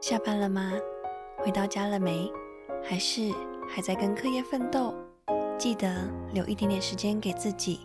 [0.00, 0.72] 下班了吗？
[1.38, 2.30] 回到家了没？
[2.84, 3.32] 还是
[3.68, 4.94] 还在跟课业奋斗？
[5.58, 5.92] 记得
[6.32, 7.80] 留一点点时间给自己，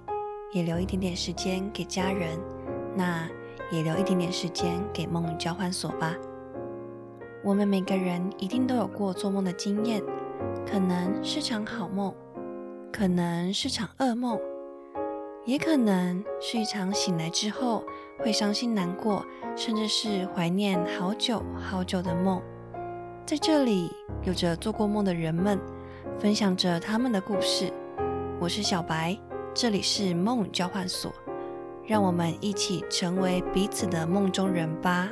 [0.51, 2.39] 也留一点点时间给家人，
[2.95, 3.27] 那
[3.71, 6.13] 也留一点点时间给梦交换所吧。
[7.43, 9.99] 我们每个人一定都有过做梦的经验，
[10.71, 12.13] 可能是场好梦，
[12.91, 14.39] 可能是场噩梦，
[15.45, 17.83] 也可能是一场醒来之后
[18.19, 19.25] 会伤心难过，
[19.57, 22.41] 甚至是怀念好久好久的梦。
[23.25, 23.91] 在这里，
[24.23, 25.59] 有着做过梦的人们，
[26.17, 27.73] 分享着他们的故事。
[28.39, 29.17] 我是小白，
[29.53, 31.11] 这里是梦交换所，
[31.85, 35.09] 让我们一起成为彼此的梦中人吧。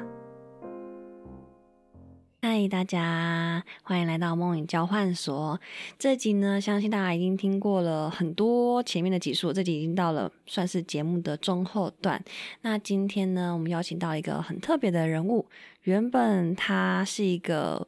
[2.43, 5.61] 嗨，大家，欢迎来到梦影交换所。
[5.99, 12.19] 这集呢，相信大家已经听过了很多前面的集数，这集已经到了算是节目的中后段。
[12.61, 15.45] 那今天呢，我们邀请到一个很特别的人物，
[15.83, 17.87] 原本他是一个。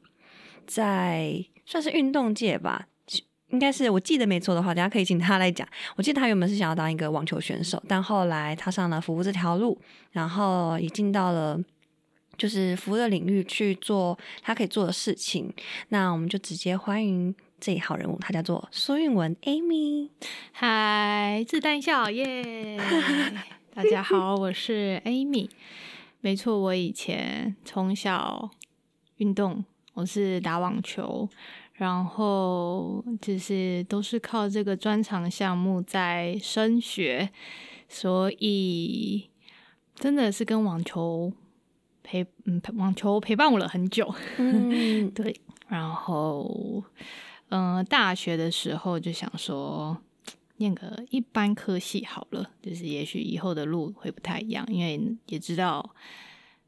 [0.68, 2.88] 在算是运动界吧，
[3.50, 5.68] 应该是我记得没错的话，等下可以请他来讲。
[5.96, 9.78] 我记得他原本是想要当一个网球选手，但后来他上了服务这条路，
[10.12, 11.60] 然后也进到了
[12.38, 15.54] 就是服务的领域去做他可以做的事情。
[15.90, 20.10] 那我们就直接欢迎这一号人物，他叫做苏韵文 Amy。
[20.52, 22.80] 嗨，自带笑耶！
[23.74, 25.50] 大家好，我是 Amy。
[26.22, 28.52] 没错，我以前从小
[29.18, 29.66] 运动。
[29.96, 31.30] 我是打网球，
[31.74, 37.30] 然后就是都是靠这个专长项目在升学，
[37.88, 39.30] 所以
[39.94, 41.32] 真的是跟网球
[42.04, 44.14] 陪嗯网球陪伴我了很久。
[44.38, 45.40] 嗯，对。
[45.68, 46.84] 然后
[47.50, 49.98] 嗯，大学的时候就想说
[50.58, 55.96] 念个一般科系好了，就是也许以后的路会不太一样，因为也知道。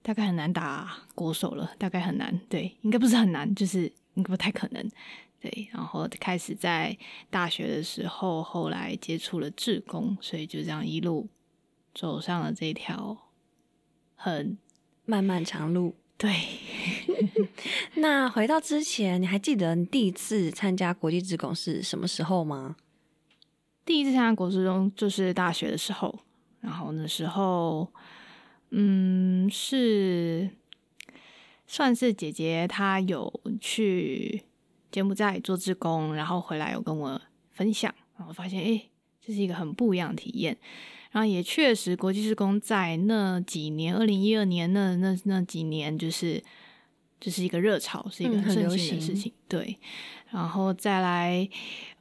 [0.01, 4.87] 大概很难打国手了，大概很难，对，应该不是很难，就是应该不太可能，
[5.39, 5.67] 对。
[5.73, 6.95] 然后开始在
[7.31, 11.27] 大学的时候，后来接触了志工，所以就这样一路
[11.95, 13.17] 走上了这条
[14.13, 14.55] 很
[15.05, 15.95] 漫漫长路。
[16.17, 16.33] 对。
[17.95, 22.75] 那回到之前，你还记得你第一次参加国际职工是什么时候吗？
[23.85, 26.19] 第一次参加国职工就是大学的时候，
[26.61, 27.91] 然后那时候。
[28.77, 30.49] 嗯，是
[31.65, 34.43] 算是姐姐，她有去
[34.91, 38.89] 柬埔寨做志工，然后回来有跟我分享，然后发现哎，
[39.21, 40.57] 这是一个很不一样的体验。
[41.15, 46.43] 然后也确实，国际施工在那几年，二零一二年那那那几年，就是
[47.21, 49.31] 就是一个热潮，是一个很盛行的事情。
[49.47, 49.77] 对，
[50.31, 51.47] 然后再来，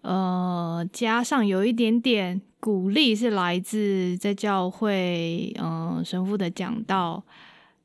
[0.01, 2.43] 呃，加上有一点点。
[2.65, 7.23] 鼓励是来自在教会，嗯，神父的讲道，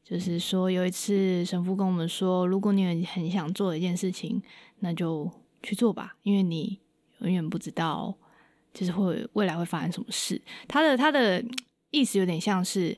[0.05, 4.41] 就是说有一次神父跟我们说，如果你很想做一件事情，
[4.79, 5.29] 那就
[5.61, 6.79] 去做吧，因为你
[7.17, 8.15] 永远不知道，
[8.73, 10.41] 就是会未来会发生什么事。
[10.67, 11.43] 他的他的
[11.91, 12.97] 意思有点像是，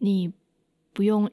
[0.00, 0.32] 你
[0.92, 1.30] 不用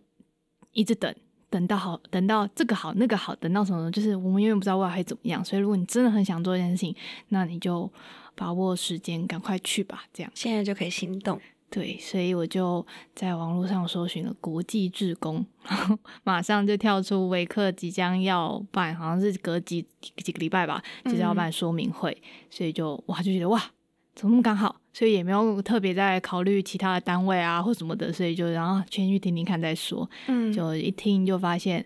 [0.71, 1.13] 一直等，
[1.49, 5.43] 等到好，等到这个好那个好，等到什么，就是我们永远不知道未来会怎么样。
[5.43, 6.95] 所以如果你真的很想做一件事情，
[7.29, 7.91] 那你就。
[8.33, 10.05] 把握时间，赶快去吧！
[10.13, 11.39] 这样现在就可以行动。
[11.71, 19.83] 对，所以我就在网络上搜寻了国际志工，然 后马上就跳出维克即将要办，好像是隔几
[20.17, 22.15] 几个礼拜吧，即将要办说明会，
[22.49, 23.57] 所以就哇就觉得哇，
[24.13, 24.81] 怎么那么刚好？
[24.91, 30.07] 所以也没有特别在考虑其他的单位啊或什么的，所以就然后先去听听看再说。
[30.27, 31.85] 嗯，就一听就发现，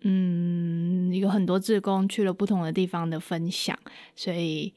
[0.00, 3.78] 嗯，有很多志工去了不同的地方的分享，
[4.16, 4.74] 所以。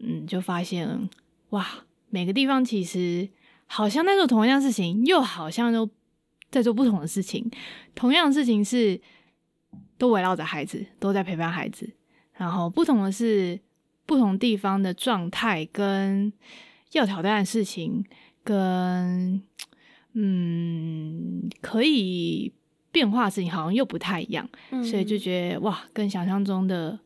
[0.00, 1.08] 嗯，就发现
[1.50, 1.64] 哇，
[2.10, 3.26] 每个地方其实
[3.66, 5.88] 好像在做同一样事情，又好像都
[6.50, 7.50] 在做不同的事情。
[7.94, 9.00] 同样的事情是
[9.98, 11.90] 都围绕着孩子，都在陪伴孩子。
[12.34, 13.58] 然后不同的是，
[14.06, 16.32] 不同地方的状态跟
[16.92, 18.04] 要挑战的事情，
[18.42, 19.42] 跟
[20.12, 22.52] 嗯可以
[22.92, 24.48] 变化的事情，好像又不太一样。
[24.82, 26.98] 所以就觉得哇，跟想象中的。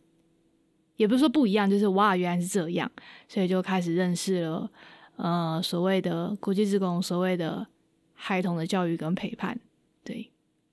[0.97, 2.91] 也不是说不一样，就是哇，原来是这样，
[3.29, 4.69] 所以就开始认识了，
[5.19, 7.67] 呃，所谓的国际职工，所谓的
[8.15, 9.61] 孩童的教育跟陪伴。
[10.03, 10.31] 对，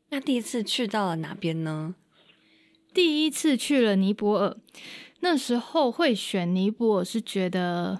[0.09, 1.93] 那第一次去到了哪边呢？
[2.93, 4.57] 第一次去了尼泊尔，
[5.19, 7.99] 那时候会选尼泊尔是觉得，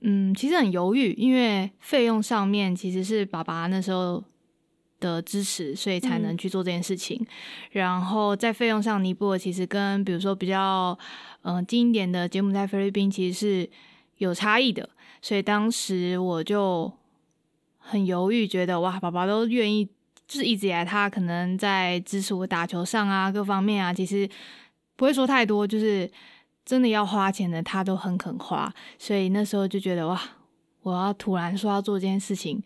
[0.00, 4.22] 嗯，其实很犹豫，因为费用上面其实是爸爸那时候。
[5.00, 7.26] 的支持，所以才能去做这件事情。
[7.70, 10.94] 然后在费用上，尼泊尔其实跟比如说比较
[11.40, 13.70] 嗯经典的柬埔寨、菲律宾其实是
[14.18, 14.86] 有差异的。
[15.22, 16.92] 所以当时我就
[17.78, 19.84] 很犹豫，觉得哇，爸爸都愿意
[20.26, 24.28] 就是一直以来他可能在支持我打球上啊，各方面啊，其实
[24.96, 26.10] 不会说太多，就是
[26.64, 30.20] 真的要花钱的他都很肯花，所以那时候就觉得哇，
[30.82, 32.62] 我要突然说要做这件事情，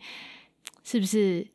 [0.83, 1.47] 是不是？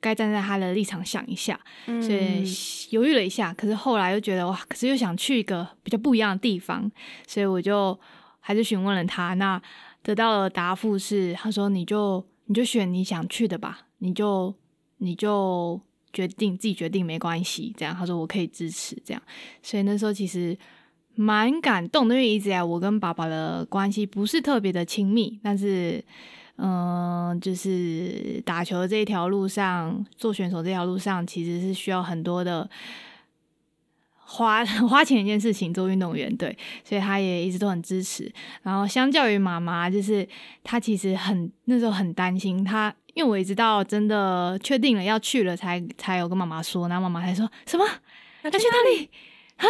[0.00, 2.44] 该站在他的立场想一下，所以
[2.90, 3.52] 犹豫了一下。
[3.52, 6.88] 可是后来又觉得哇，可是又想去一个比较不一样的地方，
[7.26, 7.98] 所以我就
[8.38, 9.34] 还是询问了他。
[9.34, 9.60] 那
[10.08, 14.54] 得到的答复是，他说你就你就选你想去的吧，你就
[14.96, 15.78] 你就
[16.14, 17.74] 决定自己决定没关系。
[17.76, 19.22] 这样他说我可以支持这样。
[19.62, 20.56] 所以那时候其实
[21.14, 26.02] 蛮感动的，因为一直以来我跟爸爸的关系不是特别的亲密，但是。
[26.60, 32.68] 嗯，就是打球这条路上，做选手这条路上，其实是需要很多的
[34.30, 35.72] 花 花钱一件事情。
[35.72, 38.30] 做运动员，对，所以他也一直都很支持。
[38.62, 40.26] 然后，相较于妈妈，就是
[40.62, 46.88] 他其实很那时候很担心他，因为我一直到真的确定了要去了，才才有跟妈妈说。
[46.88, 47.86] 然后妈妈才说什么
[48.42, 49.08] 要去哪里
[49.56, 49.66] 啊？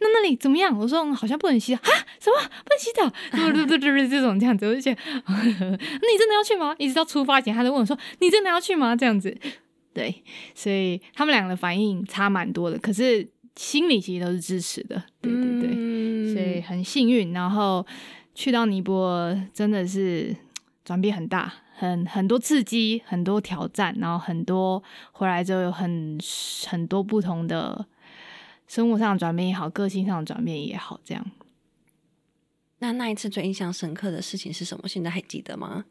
[0.00, 0.78] 那那里怎么样？
[0.78, 1.90] 我说好像不能洗澡啊？
[2.20, 3.10] 什么不能洗澡？
[3.32, 6.74] 对对对对对，这种这样子，我就觉得 你真的要去吗？
[6.78, 9.36] 一直到出发前，他都问我说：“你真的要去吗？”这样子，
[9.92, 10.22] 对，
[10.54, 13.28] 所以他们两个的反应差蛮多的，可是
[13.58, 17.32] 心里其实都是支持的，对对对，所以很幸运。
[17.32, 17.84] 然后
[18.32, 20.36] 去到尼泊尔，真的是
[20.84, 26.16] 转变很大，很很多刺激，很多挑战，然后很多回来之后有很
[26.68, 27.86] 很多不同的。
[28.68, 31.30] 生活上的转变也好，个性上的转变也好，这样。
[32.78, 34.86] 那那一次最印象深刻的事情是什么？
[34.86, 35.86] 现在还记得吗？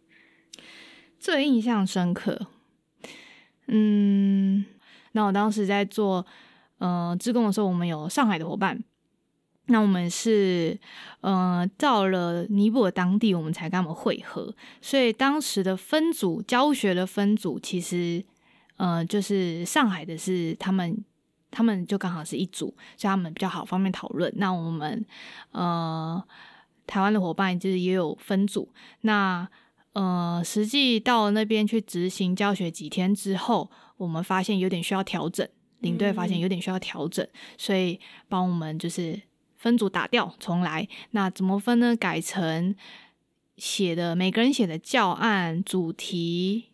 [1.19, 2.47] 最印象深刻，
[3.65, 4.63] 嗯，
[5.11, 6.25] 那我当时在做
[6.77, 8.83] 呃自贡的时候，我们有上海的伙伴，
[9.67, 10.79] 那我们是
[11.21, 18.23] 呃到了尼泊尔当地，我们才跟他们会合，所以当时的分组教学的分组，其实
[18.77, 21.03] 呃就是上海的是他们。
[21.49, 24.31] 他们就刚好是一组，所以他们比较好方便讨论。
[24.35, 25.03] 那我们
[25.53, 26.21] 呃
[26.85, 28.69] 台湾的伙伴就是也有分组。
[29.01, 29.47] 那
[29.93, 35.47] 呃实际到那边去执行教学几天之后，我们发现有点需要调整，
[35.79, 37.27] 领队发现有点需要调整，
[37.57, 39.21] 所以帮我们就是
[39.57, 40.87] 分组打掉重来。
[41.11, 41.95] 那怎么分呢？
[41.95, 42.75] 改成
[43.57, 46.65] 写的每个人写的教案主题。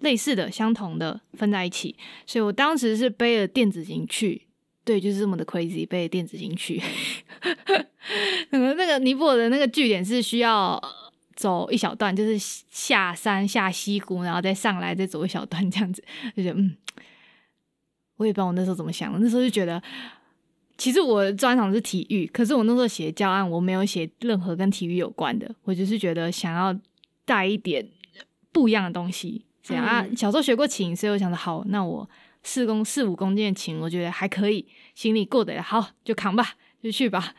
[0.00, 1.96] 类似的、相同的分在一起，
[2.26, 4.42] 所以我当时是背了电子琴去，
[4.84, 6.82] 对，就是这么的 crazy，背电子琴去。
[8.50, 10.78] 可 能那个尼泊尔的那个据点是需要
[11.34, 16.04] 走一小段，就是下山下溪谷，然后再上来，再走一小段这样子。
[16.36, 16.76] 就觉得嗯，
[18.16, 19.82] 我也不知道我那时候怎么想的，那时候就觉得，
[20.76, 26.76] 其实我的专长是体育，可是我那时候写教案，我没有写任何跟体育有关的，我就是觉得想要
[27.24, 27.86] 带一点
[28.52, 29.44] 不一样的东西。
[29.62, 32.06] 这样啊，小时候学过琴，所以我想着好，那我
[32.42, 37.34] 四公四五公斤的琴，我觉得还可以，心里过得了，好就扛吧，就去吧。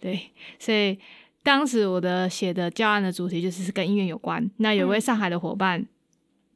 [0.00, 0.98] 对，所以
[1.44, 4.50] 当时我的写的教案的主题就是跟音乐有关。
[4.56, 5.86] 那有位上海的伙伴，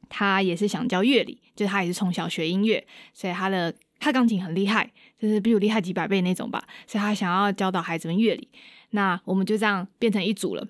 [0.09, 8.47] 他也是想教乐理，就他也是从小学音乐，所以他的他钢琴很厉害，就是比我厉害几百倍那种吧，所以他想要教导孩子们乐理。
[8.91, 10.67] 那我们就这样变成一组了。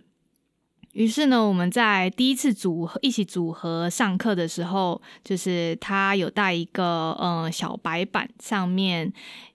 [0.94, 9.12] 于是呢，我们在第一次组合一起组合上课的时候，就是他有带一个嗯小白板，上面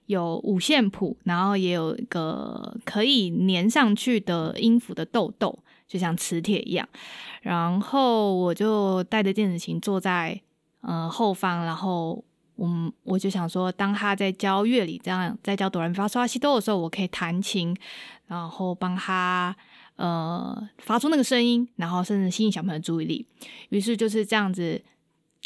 [0.07, 5.57] 有五线谱，然后也有一个可以粘上去的音符的豆豆，
[5.89, 6.87] 就像磁铁一样。
[7.41, 10.39] 然后我就带着电子琴坐在
[10.83, 12.23] 嗯后方，然后
[12.55, 17.75] 我我就想说，当他在教乐理这样在教哆来咪发嗦拉西哆的时候，我可以弹琴，
[18.27, 19.53] 然后帮他。
[19.95, 23.27] 呃，发出那个声音，然后甚至吸引小朋友的注意力，
[23.67, 24.81] 于是就是这样子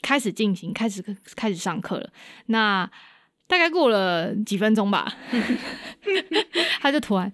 [0.04, 1.04] 开始进行，开始
[1.36, 2.08] 开始上课了。
[2.46, 2.88] 那
[3.48, 5.12] 大概过了几分钟吧，
[6.82, 7.34] 他就突然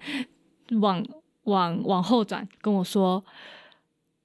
[0.80, 1.06] 往
[1.44, 3.24] 往往后转跟我说：“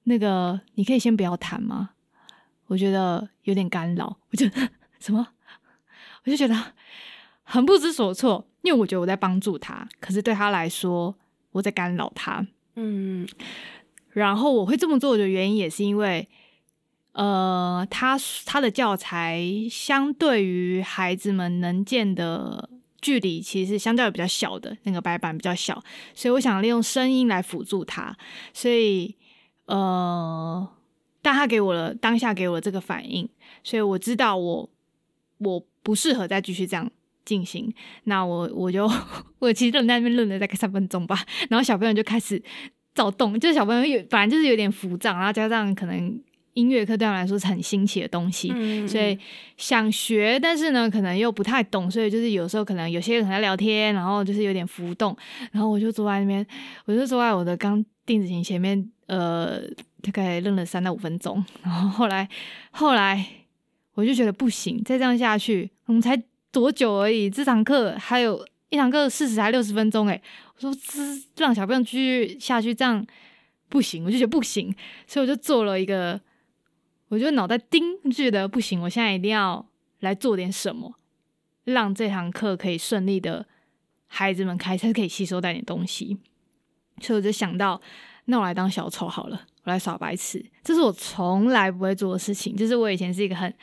[0.03, 1.91] 那个，你可以先不要谈吗？
[2.67, 4.47] 我觉得有点干扰。”我就
[4.99, 5.27] 什么？
[6.23, 6.73] 我就觉得
[7.43, 11.15] 很不知所措，因为我觉得我在帮助他，可是对他来说，
[11.51, 12.45] 我在干扰他。
[12.75, 13.27] 嗯，
[14.09, 16.27] 然后我会这么做的原因也是因为，
[17.11, 22.69] 呃，他他的教材相对于孩子们能见的
[23.05, 25.83] 距离，其实相对比较小的，那个白板比较小，
[26.15, 28.17] 所以我想利用声音来辅助他。
[28.51, 29.15] 所以，
[29.65, 30.67] 呃，
[31.21, 33.29] 但他给我了当下给我了这个反应，
[33.63, 34.69] 所以我知道我
[35.37, 36.89] 我不适合再继续这样。
[37.23, 38.87] 进行，那我我就
[39.39, 42.39] 我其实愣在那边愣了大概三分钟吧，然后小朋友就开始
[42.93, 46.21] 躁动，就是小朋友有反正就是有点浮躁，然后加上可能
[46.55, 48.47] 音乐课对我来说是很新奇的东西，
[48.87, 49.17] 所以
[49.57, 55.15] 想学，但是呢，可能又不太懂，所以就是有时候可能有些人在聊天，然后就是有点浮动，
[55.51, 56.45] 然后我就坐在那边，
[56.85, 59.59] 我就坐在我的钢电子琴前面，呃，
[60.01, 62.27] 大概愣了三到五分钟，然后后来
[62.71, 63.25] 后来
[63.95, 66.15] 我就觉得不行，再这样下去，我们才
[66.53, 70.21] 多久而已，这堂课还有一堂课四十还六十分钟，诶，
[70.55, 73.05] 我说这让小朋友继续下去这样
[73.67, 74.73] 不行，我就觉得不行，
[75.05, 76.17] 所以我就做了一个。
[77.15, 77.81] 我就脑袋叮，
[78.11, 79.65] 觉得不行，我现在一定要
[80.01, 80.95] 来做点什么，
[81.63, 83.47] 让这堂课可以顺利的，
[84.07, 86.17] 孩子们开才可以吸收到点东西。
[86.99, 87.81] 所以我就想到，
[88.25, 90.45] 那我来当小丑好了，我来耍白痴。
[90.61, 93.53] 这是我从来不会做的事情，就是我以前是一个很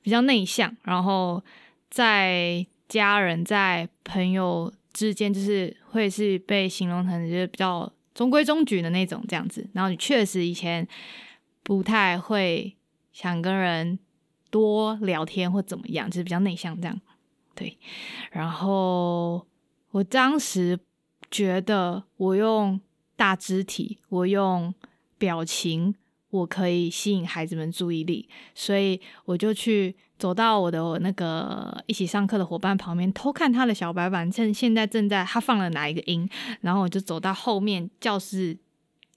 [0.00, 1.42] 比较内向，然后
[1.90, 9.68] 在家人在朋友之间，就是会是被形容成就是比较中规中矩的那种这样子。
[9.72, 10.86] 然后你确实以前
[11.64, 12.76] 不太会。
[13.12, 13.98] 想跟人
[14.50, 17.00] 多聊天或怎么样，就是比较内向这样，
[17.54, 17.78] 对。
[18.30, 19.46] 然后
[19.90, 20.78] 我当时
[21.30, 22.80] 觉得，我用
[23.16, 24.74] 大肢体，我用
[25.18, 25.94] 表情，
[26.30, 36.28] 我可以吸引孩子们注意力，所以我就去走到我的那个一起上课的伙伴旁边，偷看他的小白板，趁现在正在他放了哪一个音，
[36.60, 38.58] 然后我就走到后面教室，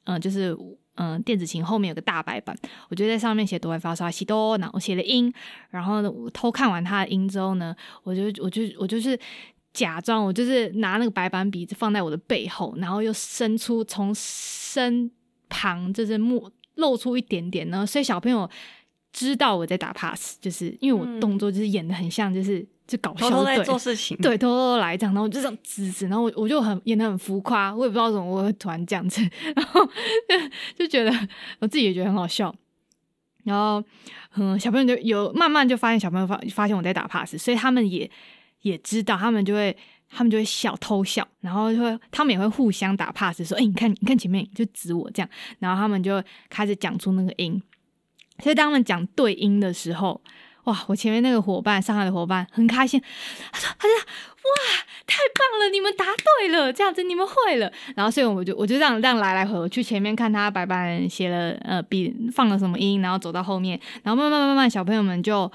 [0.04, 0.58] 嗯，就是。
[0.96, 2.56] 嗯，电子琴后面有个大白板，
[2.90, 5.34] 我就在上面写哆来发嗦西哆，然后我写了音，
[5.72, 9.20] 然后呢，我偷看完他的音之后呢，我就我就我就是
[9.74, 15.10] 假装我就是拿那个白板笔放在我的背后，然后又伸出从身
[15.50, 18.50] 旁就是目露出一点点呢，所以小朋友
[19.12, 22.66] 知道我在打 pass，就是因为我动作就是演的很像就是。
[22.86, 29.22] 就搞笑，偷偷在做事情，对，偷偷来这样，然后我就这样指指，然后我我就很演的很浮夸，我也不知道怎么我会突然这样子，
[29.56, 29.90] 然后就
[30.86, 31.12] 就觉得
[31.60, 32.54] 我自己也觉得很好笑，
[33.46, 33.82] 然后
[34.36, 38.10] 嗯，小朋友就有慢慢就发现小朋友发发现我在打 pass，所以他们也
[38.64, 39.76] 也知道，他们就会
[40.10, 47.64] 他们就会笑偷笑，然后就会他们也会互相打 pass，说哎你看你看前面就指我这样，然后他们就开始讲出那个音，
[48.40, 50.22] 所以当他们讲对音的时候。
[50.66, 50.86] 哇！
[50.88, 53.02] 我前面那个伙伴，上海的伙伴很开心，
[53.52, 54.50] 他说：“他说哇，
[55.06, 56.06] 太棒了，你们答
[56.40, 65.52] 对了，这样子你们会了。”然后所以我就我就这样这样来来回回去前面看他白板写了呃笔放了什么音，然后走到后面，然后慢慢慢慢小朋友们就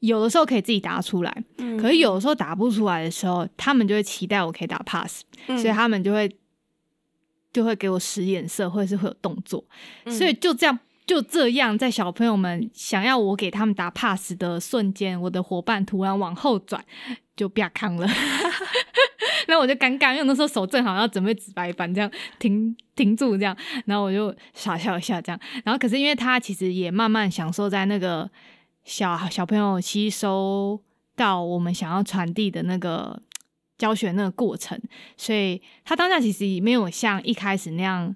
[0.00, 1.44] 有的时候可以自己答出来，
[1.80, 6.28] 可是有的时候答不出来的时候，他们就会期待我可以打 pass，所以他们就会
[7.52, 9.64] 就会给我使眼色，或者是会有动作，
[10.08, 10.78] 所以就这样。
[11.08, 16.84] 就这样，在小朋友们想要我给他们打 pass 的瞬间，我的伙伴突然往后转，
[17.34, 18.06] 就不要看了。
[19.48, 25.40] 那我就尴尬，因为那时候手正好要准备纸白板，这样 停停住，这样，然后我就傻笑一下，这样。
[25.64, 28.30] 然后可是因为他其实也慢慢享受在那个
[28.84, 30.78] 小小朋友吸收
[31.16, 33.18] 到我们想要传递的那个
[33.78, 34.78] 教学那个过程，
[35.16, 38.14] 所以他当下其实也没有像一开始那样。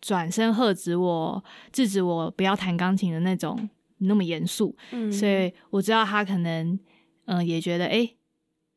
[0.00, 1.42] 转身喝止我，
[1.72, 4.76] 制止我不要弹钢琴的那种那么严肃，
[5.12, 6.78] 所以我知道他可能
[7.26, 8.08] 嗯也觉得哎，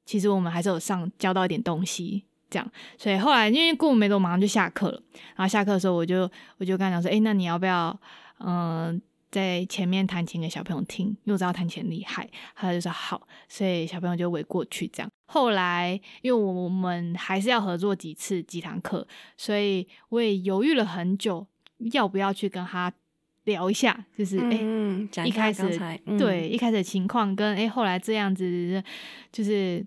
[0.06, 5.02] 其实我们还是有上教到一点东西这样，所以后来因为过没多久马上就下课了，
[5.36, 7.98] 然后下课的时候我就我就跟他讲说，哎，那你要不要
[8.40, 9.02] 嗯？
[9.34, 15.10] 在前面弹琴给小朋友听，因为我知道弹琴厉害，他就说好，所以小朋友就围过去这样。
[15.26, 21.48] 后来因为我们还是要合作几次几堂课，所以我也犹豫了很久，
[21.94, 22.94] 要不要去跟他
[23.46, 25.64] 聊一下，就是哎，一开始
[26.20, 28.84] 对一开始的情况跟哎后来这样子，
[29.32, 29.84] 就是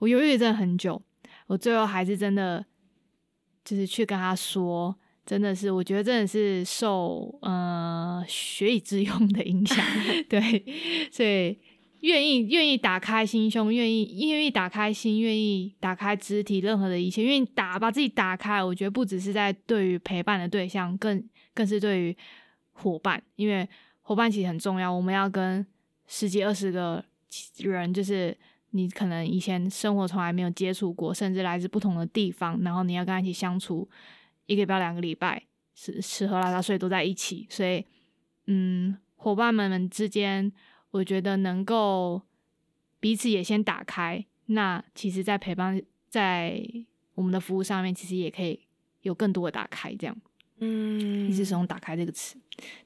[0.00, 1.00] 我犹豫了真的很久，
[1.46, 2.62] 我最后还是真的
[3.64, 4.94] 就是去跟他说。
[5.24, 9.78] 真的是，我觉得真的是受呃学以致用的影响，
[10.28, 10.64] 对，
[11.12, 11.56] 所以
[12.00, 18.62] 愿意愿意打开心胸，愿意愿意打开心，愿意打开肢体，任何的一切，愿意打把自己打开。
[18.62, 21.22] 我觉得不只是在对于陪伴的对象，更
[21.54, 22.16] 更是对于
[22.72, 23.66] 伙伴，因为
[24.00, 24.92] 伙伴其实很重要。
[24.92, 25.64] 我们要跟
[26.08, 27.02] 十几二十个
[27.58, 28.36] 人，就是
[28.70, 33.88] 你可能以前生活从来没有接触过，甚至来自不同的地方，然后你要跟他一起相处。
[34.46, 35.44] 一个礼拜、两个礼拜，
[35.74, 37.84] 吃吃喝拉撒睡都在一起，所以，
[38.46, 40.52] 嗯，伙伴们们之间，
[40.90, 42.22] 我觉得能够
[43.00, 46.62] 彼此也先打开，那其实，在陪伴在
[47.14, 48.60] 我们的服务上面，其实也可以
[49.02, 50.16] 有更多的打开，这样，
[50.58, 52.36] 嗯，一直使用“打开”这个词，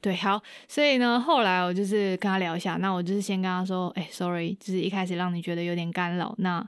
[0.01, 6.67] 对，好，所以呢，后来我就是跟他聊一下，那我就是先跟他说，哎，sorry，就是一开始让你觉得有点干扰，那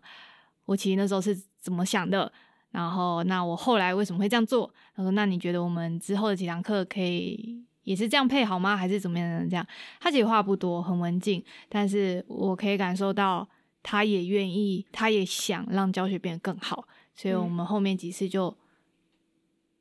[0.65, 2.33] 我其实那时候是怎么想的？
[2.71, 4.73] 然后，那我后来为什么会这样做？
[4.95, 8.77] 他说：“那你觉得我们之后的几堂课可以也是这样配好吗？
[8.77, 9.67] 还是怎么样的这样？
[10.01, 13.49] 他其实话不多，很文静，但是我可以感受到
[13.83, 18.55] 他也愿意，他也想让教学变得更好，所以我们后面几次就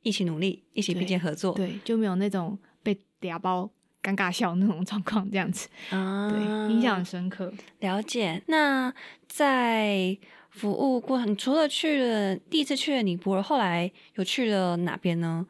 [0.02, 3.68] 一起努力，一起并肩合作，对，就没有那种被嗲包
[4.02, 6.40] 尴尬笑那种 状况，这样子啊，对，
[6.72, 7.52] 印象很深刻。
[7.80, 8.42] 了解。
[8.46, 8.94] 那
[9.26, 10.16] 在
[10.58, 15.46] 服务过，你除了去了第一次去了尼泊尔，后来有去了哪边呢？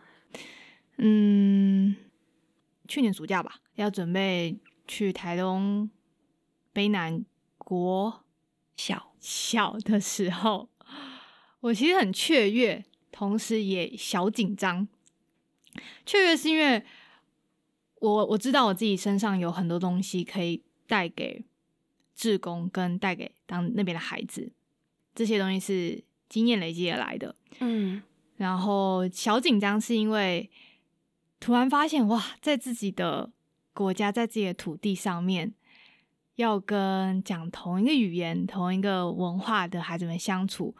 [0.98, 1.96] 嗯。
[2.86, 5.90] 去年暑假吧，要准备去台东
[6.72, 7.22] 卑南
[7.58, 8.24] 国
[8.78, 10.70] 小小的时候，
[11.60, 14.88] 我其实很雀跃，同时也小紧张。
[16.06, 16.82] 雀跃是因为
[18.00, 21.44] 我我知道我自己身上有很多东西可以带给
[22.14, 24.50] 志工跟带给当那边的孩子，
[25.18, 27.34] 这些东西是经验累积而来的。
[27.58, 28.00] 嗯，
[28.36, 30.48] 然后小紧张是因为。
[31.40, 33.30] 突然发现，哇，在自己的
[33.72, 35.54] 国家，在自己的土地上面，
[36.34, 40.74] 要跟讲同一个语言、同一个文化的孩子们相处，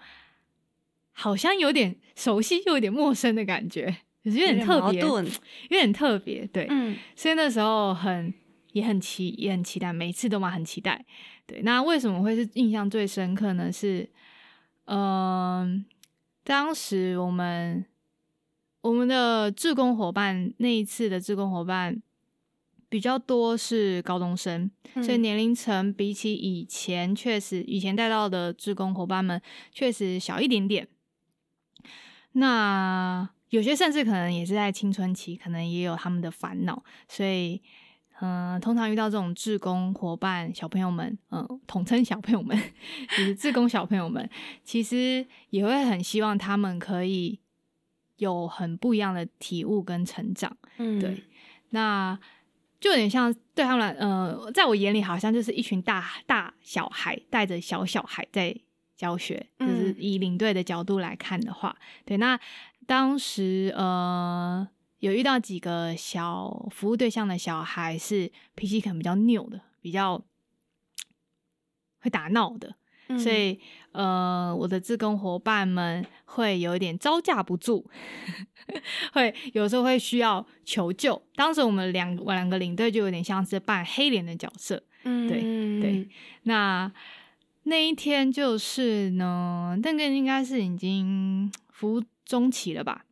[1.13, 5.23] 好像有点熟悉又有点陌生的感觉，就是有点特别，有
[5.69, 8.35] 点特别，对，嗯，所以那时候很
[8.73, 11.07] 也很期也很期待，每次都蛮很期待，
[11.47, 11.63] 对。
[11.63, 13.71] 那为什么会是印象最深刻呢？
[13.71, 14.11] 是，
[14.89, 15.85] 嗯，
[16.45, 17.87] 当时我们。
[18.81, 22.01] 我们的志工伙伴那一次的志工伙伴
[22.89, 24.71] 比较多是高中生，
[25.03, 29.43] 所以年龄层比起以前确实以前带到的志工伙伴们
[29.73, 30.89] 确实小一点点。
[32.33, 37.61] 那有些甚至可能也是在青春期，可能也有他们的烦恼，所以
[38.21, 42.57] 嗯，通常遇到这种志工伙伴小朋友们，嗯，统称小朋友们，
[43.17, 44.29] 就是志工小朋友们，
[44.65, 47.41] 其实也会很希望他们可以。
[48.19, 51.23] 有很不一样的体悟跟成长，嗯，对，
[51.71, 52.19] 那
[52.81, 58.53] 就有点像对他们，呃，在我眼里好像就是一群大大小孩带着小小孩在
[58.97, 62.37] 教学，就是以领队的角度来看的话，对，那
[62.89, 64.67] 当时呃
[65.01, 70.25] 有遇到几个小服务对象的小孩是脾气可能比较拗的，比较
[72.01, 72.77] 会打闹的。
[73.19, 73.59] 所以，
[73.93, 77.89] 呃，我的自工伙伴们会有一点招架不住，
[79.15, 81.23] 会有时候会需要求救。
[81.35, 85.41] 当时我们两我两个领队就有点像是扮黑脸的角色，嗯，对
[85.81, 86.09] 对。
[86.43, 86.93] 那
[87.63, 93.07] 那一天就是呢，那个应该是已经服务中期了吧？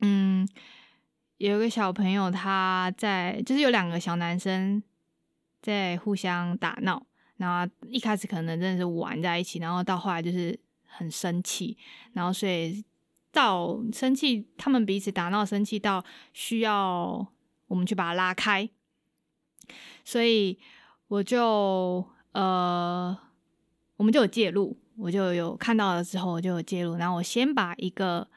[0.00, 0.48] 嗯，
[1.48, 4.80] 有一个小朋友他在，就是有两个小男生
[5.60, 7.04] 在互相打闹。
[7.38, 11.76] 然后一开始可能真的是玩在一起，然后到后来就是很生气，
[12.12, 12.84] 然后所以
[13.32, 17.26] 到生气，他们彼此打闹，生气到需要
[17.66, 18.70] 我们去把他拉开，
[20.04, 20.56] 所以
[21.08, 23.18] 我就呃，
[23.96, 28.28] 我们就有介入，我就有看到了之后我就有介入，然后我先把一个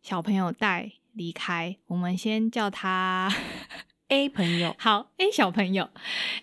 [0.00, 3.32] 小朋友带离开，我们先叫他。
[4.08, 5.88] A 朋友好，A 小朋友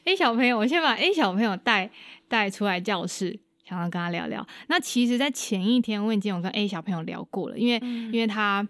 [0.04, 1.92] ，A 小朋友，我先把 A 小朋友带
[2.28, 4.46] 带出来教室，想要跟他聊聊。
[4.68, 7.78] 那其实，在前一天我已经有跟 A 小朋友聊过了，因为
[8.12, 8.68] 因为他，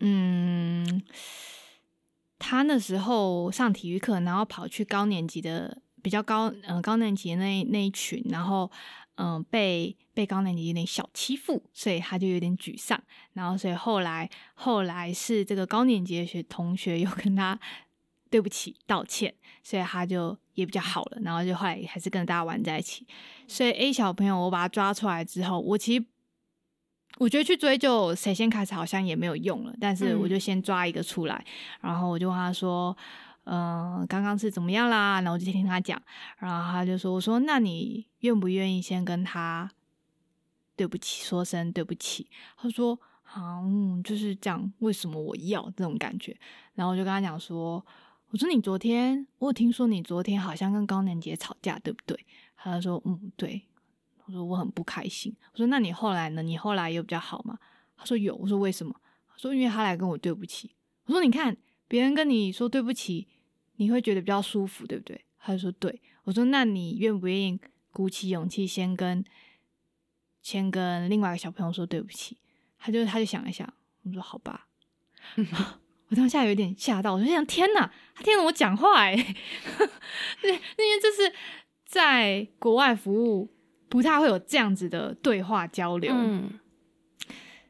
[0.00, 1.02] 嗯，
[2.38, 8.68] 他那时候上体育课，然后跑去高年级的比较高，嗯，高年级的那那一群，然后
[9.16, 13.02] 嗯，被被高年级有点小欺负，所以他就有点沮丧。
[13.34, 17.58] 然后，所以后来后来是这个高年级的学同学又跟他。
[18.30, 23.06] 对不起，道歉，所以他就也比较好了，然后就后来还是跟大家玩在一起。
[23.46, 26.04] 所以 A 小朋友，我把他抓出来之后，我其实
[27.18, 31.44] 我觉得去追究谁先开始好像也没有用了，但是我就先抓一个出来，
[31.80, 32.96] 然后我就问他说
[33.44, 36.00] ：“嗯，刚刚是怎么样啦？”然后我就听他讲，
[36.38, 39.70] 然后他就说：“我说那你愿不愿意先跟他
[40.76, 43.62] 对不起，说声对不起？”他说：“好，
[44.02, 46.36] 就是这样，为什么我要这种感觉？”
[46.74, 47.84] 然后我就跟他讲说。
[48.30, 52.18] 我说你昨天，我有听说你昨天好像跟高年杰吵架，对不对？
[52.56, 53.62] 他说嗯，对。
[54.24, 55.32] 我说我很不开心。
[55.52, 56.42] 我说那你后来呢？
[56.42, 57.56] 你后来有比较好吗？
[57.96, 58.34] 他说有。
[58.34, 58.92] 我说为什么？
[59.28, 60.74] 他说因为他来跟我对不起。
[61.04, 63.28] 我说你看别人跟你说对不起，
[63.76, 65.24] 你会觉得比较舒服，对不对？
[65.38, 66.00] 他就说对。
[66.24, 67.60] 我说那你愿不愿意
[67.90, 69.24] 鼓起勇气先跟
[70.40, 72.38] 先跟另外一个小朋友说对不起？
[72.78, 73.72] 他就他就想一想，
[74.04, 74.68] 我说好吧。
[76.08, 79.16] 我当下有点吓到，我就想：天哪，他听了我讲话 哎！
[79.16, 81.34] 那那为这是
[81.86, 83.50] 在国外服务，
[83.88, 86.60] 不太会有这样子的对话交流，嗯，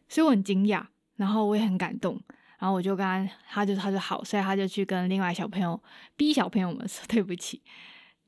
[0.08, 2.20] 所以我很惊讶，然后我也很感动，
[2.64, 5.78] 然然后我就跟他，他就他就好，所以他就去跟另外小朋友
[6.16, 7.60] B 小朋友们 说对不起。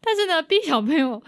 [0.03, 1.23] 但是呢，B 小朋友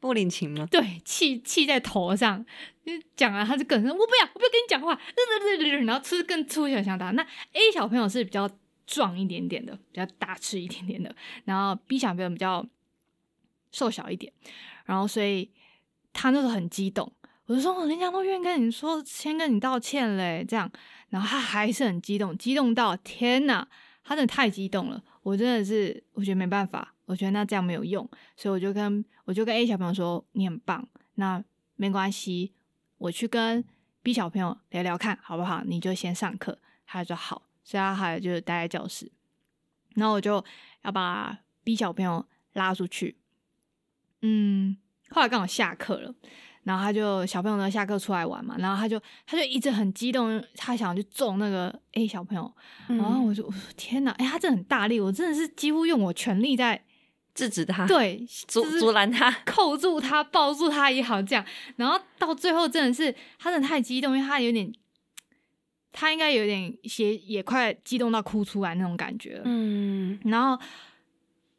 [0.00, 0.66] 不领情吗？
[0.70, 2.42] 对，气气在头上，
[2.86, 4.98] 就讲了他就更说，我不要，我不要跟你讲话，
[5.84, 7.10] 然后吃更粗小想打。
[7.10, 7.22] 那
[7.52, 8.48] A 小朋友是比较
[8.86, 12.64] 壮一点点的，比较大吃一点点的，然后 B 小朋友比较
[13.72, 14.32] 瘦小一点，
[14.86, 15.50] 然后所以
[16.14, 17.12] 他那时候很激动。
[17.46, 20.70] 我就说，人家都愿意跟你说，先跟你道歉嘞，这样，
[21.14, 23.68] 然后他还是很激动，激动到天哪，
[24.02, 31.40] 他真的太激动了，我真的是，我觉得没办法，我觉得那这样没有用，所以我就跟我就跟 A 小朋友说，你很棒，那
[31.76, 32.52] 没关系，
[32.98, 33.64] 我去跟
[34.02, 35.62] B 小朋友聊聊看好不好？
[35.64, 39.12] 你就先上课，他说好，所以他还就待在教室，
[39.94, 40.44] 然后我就
[40.82, 43.18] 要把 B 小朋友拉出去，
[44.22, 44.76] 嗯，
[45.10, 46.12] 后来刚好下课了。
[46.64, 52.52] 然后他就小朋友呢下课出来玩嘛，然后他就他就一直很激动，他想要去揍那个 A 小朋友，
[52.88, 56.82] 然后我就我说天哪，哎，他真的很大力，我真的是几乎用我全力在
[57.34, 61.44] 制止他，对，阻阻拦他，扣住他，抱住他也好这样，
[61.76, 64.72] 然后到最后真的是他真的太激动，因为他有点，
[65.92, 70.58] 他应该有点也也快激动到哭出来那种感觉，嗯，然后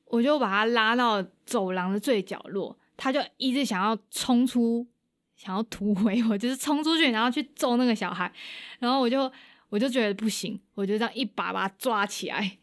[0.05, 4.87] 我就把他拉到走廊的最角落，他就一直想要冲出。
[5.35, 8.31] 想要突围， 我就是冲出去，然后去揍那个小孩，
[8.79, 9.31] 然后我就
[9.69, 12.57] 我就觉得不行，我就这样一把把他抓起来，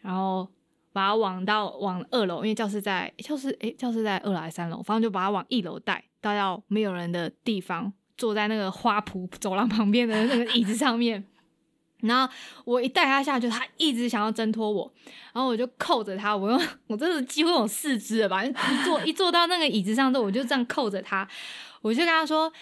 [0.00, 0.46] 然后
[0.92, 11.24] 把他往到往二楼，因为教室在教室诶，教室在二楼还是三楼，反正就把他往一楼带，带到没有人的地方，坐在那个花圃走廊旁边的那个椅子上面，
[12.00, 12.32] 然后
[12.64, 14.92] 我一带他下去，他一直想要挣脱我，
[15.32, 18.52] 然后我就扣着他，我用我真的几乎有四肢了吧，一
[18.84, 21.26] 坐一坐到那个椅子上之后，我就这样扣着他。
[21.82, 22.52] 我就跟他说，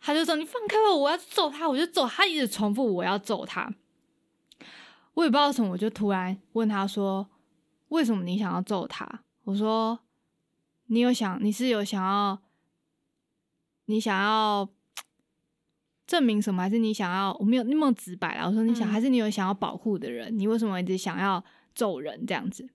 [0.00, 3.72] 他就说你放开我，我要揍他，我就揍他，一直重复我要揍他。
[5.14, 7.26] 我也不知道什么，我就突然问他说，
[7.88, 9.22] 为什么你想要揍他？
[9.44, 9.98] 我说
[10.86, 12.38] 你有想，你是有想要，
[13.86, 14.68] 你想要
[16.06, 16.62] 证明什么？
[16.62, 17.34] 还是你想要？
[17.40, 18.46] 我没有那么直白啦。
[18.46, 20.38] 我说你想，还是你有想要保护的人？
[20.38, 21.42] 你为什么一直想要
[21.74, 22.68] 揍人这样子？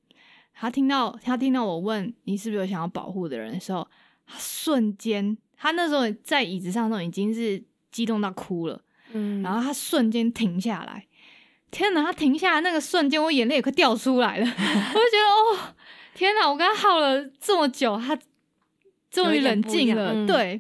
[0.54, 3.88] 他听到他听到我问你是不是有想要保护的人的时候，
[4.26, 5.38] 他瞬间。
[5.62, 8.82] 他那时候在椅子上都已经是激动到哭了，
[9.14, 11.06] 嗯，然后他瞬间停下来，
[11.70, 12.02] 天哪！
[12.02, 14.44] 他停下来那个瞬间，我眼泪也快掉出来了。
[14.50, 15.76] 我就觉得，哦，
[16.16, 16.50] 天哪！
[16.50, 18.18] 我跟他耗了这么久，他
[19.12, 20.60] 终于冷静了，对。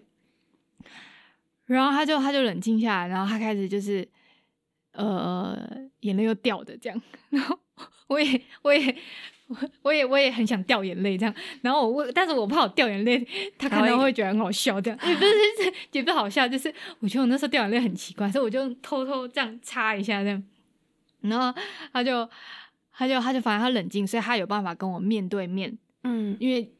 [1.65, 4.07] 然后他就他就冷静下来，然后他开始就是
[4.91, 5.67] 呃，
[6.01, 7.01] 眼泪又掉的这样。
[7.31, 7.57] 然后
[8.05, 8.95] 我也我也。
[9.83, 13.25] 我也我也很想掉眼泪这样，然后我但是我怕我掉眼泪，
[13.57, 15.31] 他可能会觉得很好笑这样， 也不是
[15.91, 20.43] 也不是好笑，就是我觉得我那时候掉眼泪很奇怪，所以我就偷偷这样擦一下这样，
[21.21, 21.61] 然后
[21.93, 22.29] 他就
[22.93, 26.71] 他就他就反正他冷静，所以他有办法跟我面对面，嗯，因为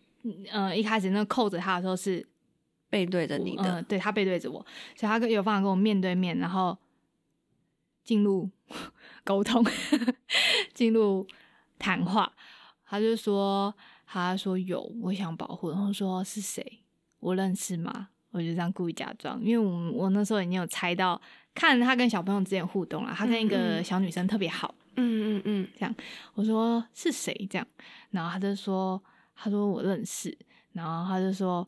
[0.52, 2.26] 呃一开始那扣着他的时候是
[2.90, 6.78] 背对着你的，对他背对着我，所以他有办法跟我面对面，然后
[8.04, 8.50] 进入
[9.24, 9.66] 沟通，
[10.74, 11.28] 进入
[11.78, 12.34] 谈话。
[12.92, 13.74] 他就说
[14.06, 15.70] ：“他说有，我想保护。
[15.70, 16.84] 然后说是谁？
[17.22, 18.10] 我认识吗？
[18.32, 21.20] 我就这样故意假装，因为我我那时候已经有猜到，
[21.56, 24.76] 看他跟小朋友之间互动了，他跟一个小女生特别好。
[24.98, 25.96] 嗯嗯嗯，这样
[26.34, 27.34] 我说是谁？
[27.50, 27.66] 这样，
[28.10, 29.02] 然后他就说，
[29.36, 30.38] 他说我认识。
[30.74, 31.66] 然后他就说，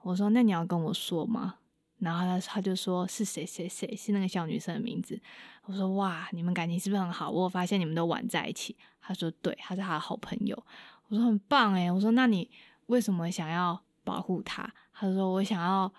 [0.00, 1.56] 我说那你要跟我说吗？
[2.02, 5.18] 然后他他就说是谁谁谁是那个小女生的名字。
[5.64, 7.30] 我说哇，你们感情是不是很好？
[7.30, 8.76] 我发现你们都玩在一起。
[9.00, 10.60] 他说：“对，他是他的好朋友。”
[11.08, 11.88] 我说：“很棒诶。
[11.90, 12.50] 我说：“那你
[12.86, 15.92] 为什么想要保护他？”他说：“我想要，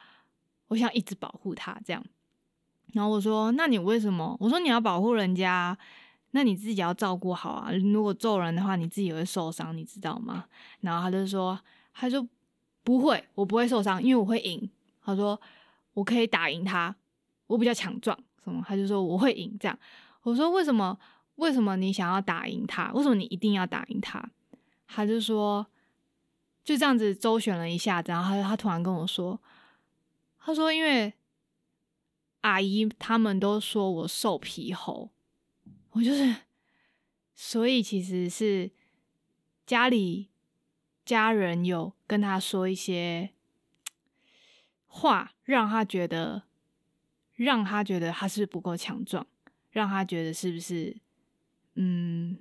[0.67, 2.03] 我想一直保护他这样。”
[2.93, 5.77] 然后我说：“那你为什么？”我说：“你要保护人家，
[6.31, 7.71] 那你自己要照顾好啊。
[7.71, 10.45] 如果揍人的话，你自己也会受伤，你知道吗？”
[10.81, 11.57] 然后他就说
[11.93, 12.27] ：“他说
[12.83, 14.69] 不会，我不会受伤，因为我会赢。”
[15.03, 15.39] 他说
[15.93, 16.95] ：“我可以打赢他，
[17.47, 18.63] 我比较强壮。”什么？
[18.67, 19.79] 他就说：“我会赢。”这样
[20.23, 20.99] 我说：“为什么？”
[21.37, 22.93] 为什么你想要打赢他？
[22.93, 24.23] 为什么你一定要打赢他？
[24.85, 25.65] 他就说，
[26.63, 29.41] 就这样子周旋了一下，然后他他突然跟我说，
[30.37, 31.11] 他说因为
[32.41, 35.09] 阿姨他们都说我瘦皮猴，
[35.93, 36.35] 我就是，
[37.33, 38.69] 所以其实是
[39.65, 40.29] 家里
[41.03, 43.32] 家人有跟他说一些
[44.95, 46.43] 话，让他觉得，
[47.33, 49.25] 让他觉得他是不够强壮，
[49.71, 50.95] 让他觉得是不是？
[51.73, 52.37] 嗯，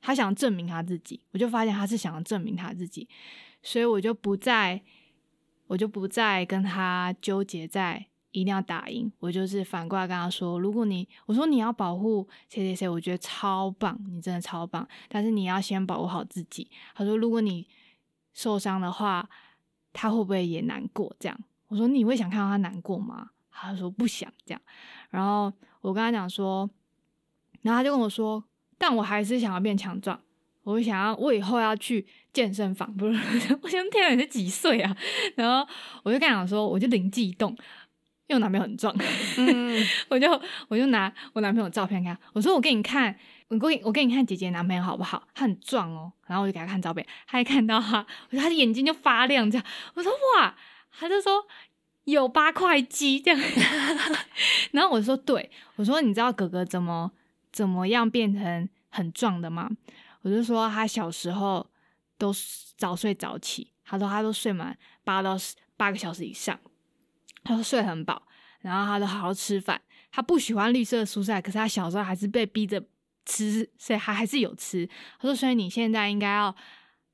[0.00, 3.06] 他想证明他自己，我就发现他是想要证明他自己，
[3.62, 4.82] 所以我就不再，
[5.66, 9.12] 我就不再跟他纠结在一定要打赢。
[9.18, 16.70] 我就是反过来跟他说，如果你我说你要保护谁谁谁，我觉得超棒，你真的超棒，但是你要先保护好自己。
[16.94, 17.68] 他说，如果你
[18.32, 19.28] 受伤的话，
[19.92, 21.14] 他会不会也难过？
[21.20, 21.38] 这样，
[21.72, 23.30] 我说你会想看到他难过吗？
[23.50, 24.60] 他说不想这样。
[25.08, 26.68] 然后我跟他讲说，
[27.62, 28.44] 然后他就跟我说，
[28.76, 30.20] 但我还是想要变强壮。
[30.64, 33.18] 我想要，我以后要去健身房，不是？
[33.62, 34.94] 我想，天啊，你是几岁啊？
[35.34, 35.66] 然后
[36.02, 37.50] 我就跟他讲说，我就灵机一动，
[38.26, 38.94] 因为我男朋友很壮，
[40.10, 45.26] 我就我就拿我男朋友照片看，我说我给你看，我给我给你看姐姐男朋友好不好？
[45.34, 46.12] 他很壮哦。
[46.26, 47.98] 然后我就给他看照片，他一看到他，
[48.30, 49.66] 我说他的眼睛就发亮，这样。
[49.94, 50.54] 我说哇，
[50.98, 51.46] 他就说
[52.04, 53.40] 有八块肌这样。
[54.72, 57.10] 然后我说对，我说你知道哥哥怎么
[57.50, 59.70] 怎么样变成很壮的吗？
[60.22, 61.66] 我就说他小时候
[62.16, 62.32] 都
[62.76, 65.36] 早睡早起，他说他都睡满八到
[65.76, 66.58] 八个小时以上，
[67.42, 68.22] 他说睡很饱，
[68.60, 69.80] 然后他都好好吃饭。
[70.12, 72.82] 他不喜欢绿色蔬菜，可是他小时候还是被逼着
[73.24, 74.86] 吃，所以他还是有吃。
[75.18, 76.54] 他说：“所以你现在应该要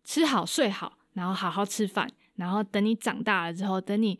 [0.05, 4.18] 吃好睡好，然后好好吃饭，然后等你长大了之后，等你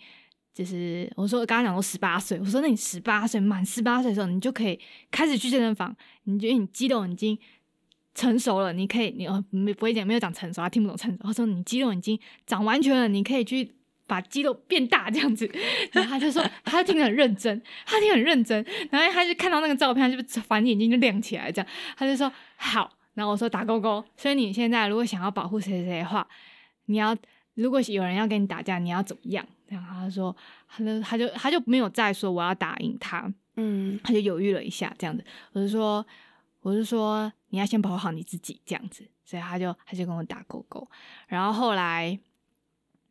[0.53, 4.79] 就是我说刚刚讲说十八岁，我说那你十八岁满十八岁的时候，你就可以
[5.11, 7.39] 开始去健身房，你觉得你肌肉已经。”
[8.15, 11.19] 成熟了，你可以，你哦没不会讲，没有讲成熟，他听不懂成熟。
[11.23, 13.71] 他说你肌肉已经长完全了，你可以去
[14.09, 15.49] 把肌肉变大这样子。
[15.93, 18.67] 然后他就说，他听得很认真，他听很认真。
[18.91, 22.91] 然后他就看到那个照片，就反正眼睛就亮起来，这样他就说好。
[23.15, 24.05] 然后我说打勾勾。
[24.17, 26.27] 所以你现在如果想要保护谁谁谁的话，
[26.87, 27.17] 你要
[27.59, 29.45] 如果有人要跟你打架，你要怎么样？
[29.69, 30.35] 然后他说，
[30.69, 35.25] 他就他就他就没有再说我要打赢他，嗯，他就犹豫了一下，这样子。
[35.53, 36.07] 我就说。
[36.61, 40.87] 我是说，你要先保护好你自己，这样子，所以他就他就跟我打勾勾，
[41.29, 42.19] 然后后来，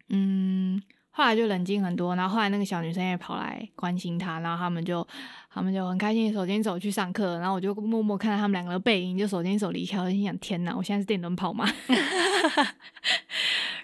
[0.09, 0.79] 嗯，
[1.09, 5.07] 后来就冷静很多，然后后来那个小女生也跑来关心他，然后他们就
[5.49, 11.65] 他们就很开心手牵手去上课，然后我就默默看到他们两个的背影，就手牵手离开，我心想天哪，我现在是电灯泡吗？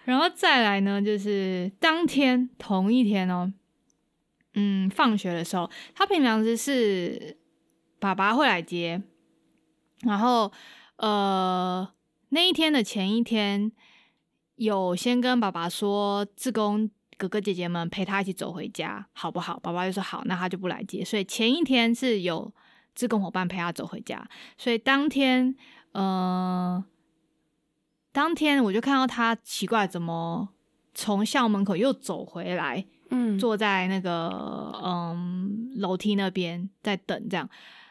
[0.05, 3.51] 然后再来呢，就是当天同一天哦，
[4.53, 7.37] 嗯，放学的时候，他平常是
[7.99, 9.01] 爸爸会来接。
[10.01, 10.51] 然后，
[10.97, 11.87] 呃，
[12.29, 13.71] 那一天的前一天，
[14.55, 19.57] 有先跟爸爸说，志工哥哥姐姐们陪他一起走回家，好不好？
[19.61, 21.05] 爸爸就说好，那他就不来接。
[21.05, 22.53] 所以前一天是有
[22.93, 24.27] 志工伙伴陪他走回家。
[24.57, 25.55] 所以当天，
[25.93, 26.83] 呃，
[28.13, 30.47] 当天我就看到他奇怪，怎么
[30.93, 32.85] 从校门口又走回来？
[33.09, 37.49] 嗯，坐在那个嗯楼梯那边在等这样。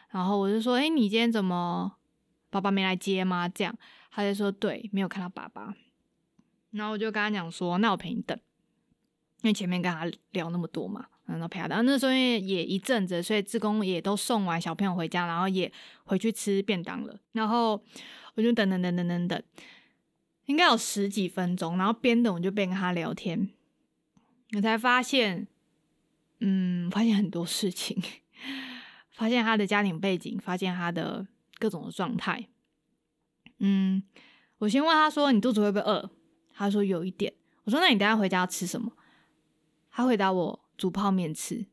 [0.09, 1.93] 然后我就说，哎，你今天怎么？
[2.49, 3.49] 爸爸没来接吗？
[3.49, 3.75] 这样，
[4.11, 5.73] 他就说对，没有看到爸爸。
[6.69, 8.37] 然后我就跟他讲说，那我陪你等，
[9.41, 11.83] 因为前面跟他聊那么多嘛，然后陪他等。
[11.83, 15.71] 那时候因也一阵子，所以志工也都送完小朋友回家，然后也
[16.03, 17.19] 回去吃便当了。
[17.31, 17.81] 然后
[18.35, 19.43] 我就等等等等等等，
[20.45, 21.77] 应该有十几分钟。
[21.77, 23.49] 然后边等我就边跟他聊天，
[24.55, 25.47] 我才发现，
[26.39, 28.01] 嗯，发现很多事情，
[29.11, 31.27] 发现他的家庭背景，发现他的。
[31.59, 32.49] 各种的状态，
[33.59, 34.03] 嗯，
[34.57, 36.09] 我先问他说：“你肚子会不会饿？”
[36.53, 38.91] 他说：“有一点。”我说：“那你等下回家要吃什么？”
[39.89, 41.65] 他回答我：“煮泡面吃。”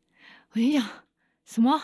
[0.52, 0.87] 我心想
[1.44, 1.83] ：“什么？”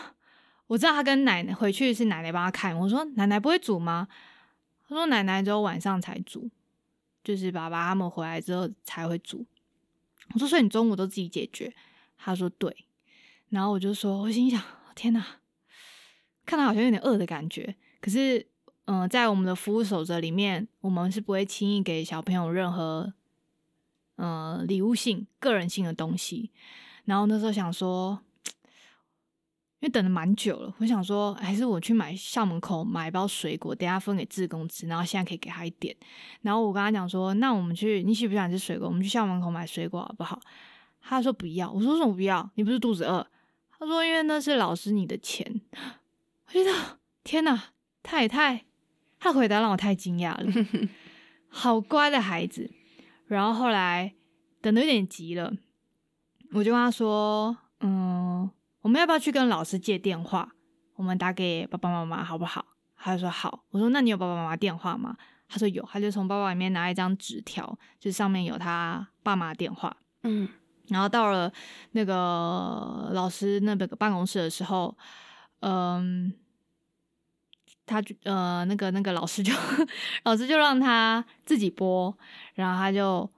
[0.67, 2.77] 我知道他跟奶奶回去是奶奶帮他看。
[2.77, 4.07] 我说：“奶奶不会煮吗？”
[4.87, 6.49] 他说：“奶奶只有晚上才煮，
[7.27, 9.45] 就是爸爸他们回来之后才会煮。”
[10.33, 11.73] 我说：“所以你中午都自己解决？”
[12.17, 12.85] 他说：“对。”
[13.49, 14.61] 然后我就说：“我心想，
[14.95, 15.25] 天哪，
[16.45, 18.47] 看他好像有点饿的感觉。”可是，
[18.85, 23.13] 嗯，在我们的服务守则里面，我们是不会轻易给小朋友任何，
[24.15, 26.51] 呃，礼物性、个人性的东西。
[27.05, 28.21] 然后那时候想说，
[29.87, 35.95] 为等了蛮久了，我想说，还是我去买校门口买一包水果，等下分给志工吃，然后现在可以给他一点。
[36.41, 38.87] 然后我跟他讲说，那我们去，你喜不喜欢吃水果？
[38.87, 40.39] 我们去校门口买水果好不好？
[41.01, 41.71] 他说不要。
[41.71, 42.49] 我说为什么不要？
[42.55, 43.25] 你不是肚子饿？
[43.79, 45.61] 他说因为那是老师你的钱。
[46.47, 46.71] 我觉得
[47.23, 47.65] 天哪！
[48.03, 48.63] 太太，
[49.19, 50.89] 他回答让我太惊讶了，
[51.49, 52.71] 好乖的孩子。
[53.27, 54.13] 然后后来
[54.61, 55.51] 等的有点急了，
[56.53, 58.26] 我就跟他说：“嗯，
[58.87, 60.49] 我们要不要去跟老师借电话？
[60.95, 65.13] 我们打给爸爸妈妈好不好？”他就说：“好。”我说：“那你有爸爸妈妈电话吗？”
[65.49, 69.93] 他说：“有。”他就从包包里面拿一张纸条，就上面有他爸妈电话。
[70.23, 70.47] 嗯，
[70.87, 71.51] 然后到了
[71.91, 74.97] 那个老师那个办公室的时候，
[75.59, 76.33] 嗯。
[77.85, 79.53] 他就呃，那个那个老师就
[80.23, 82.17] 老师就让他自己拨，
[82.55, 83.29] 然后他就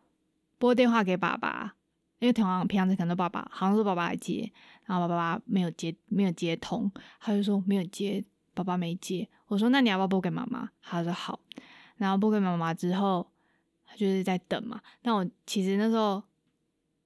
[0.58, 1.76] 拨电话给爸爸，
[2.18, 4.52] 因为平常平常可能都爸爸，好像是爸爸来接，
[4.89, 8.25] 然后爸爸没有接，没有接通，他就说没有接，
[8.56, 9.30] 爸爸没接。
[9.45, 10.67] 我说那你要不要拨给妈妈？
[10.82, 11.39] 他说好。
[11.97, 13.30] 然后拨给妈妈之后，
[13.86, 14.82] 他就是在等嘛。
[15.04, 16.23] 但我其实那时候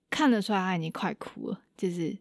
[0.10, 2.18] 看得出来他已经快哭了，就是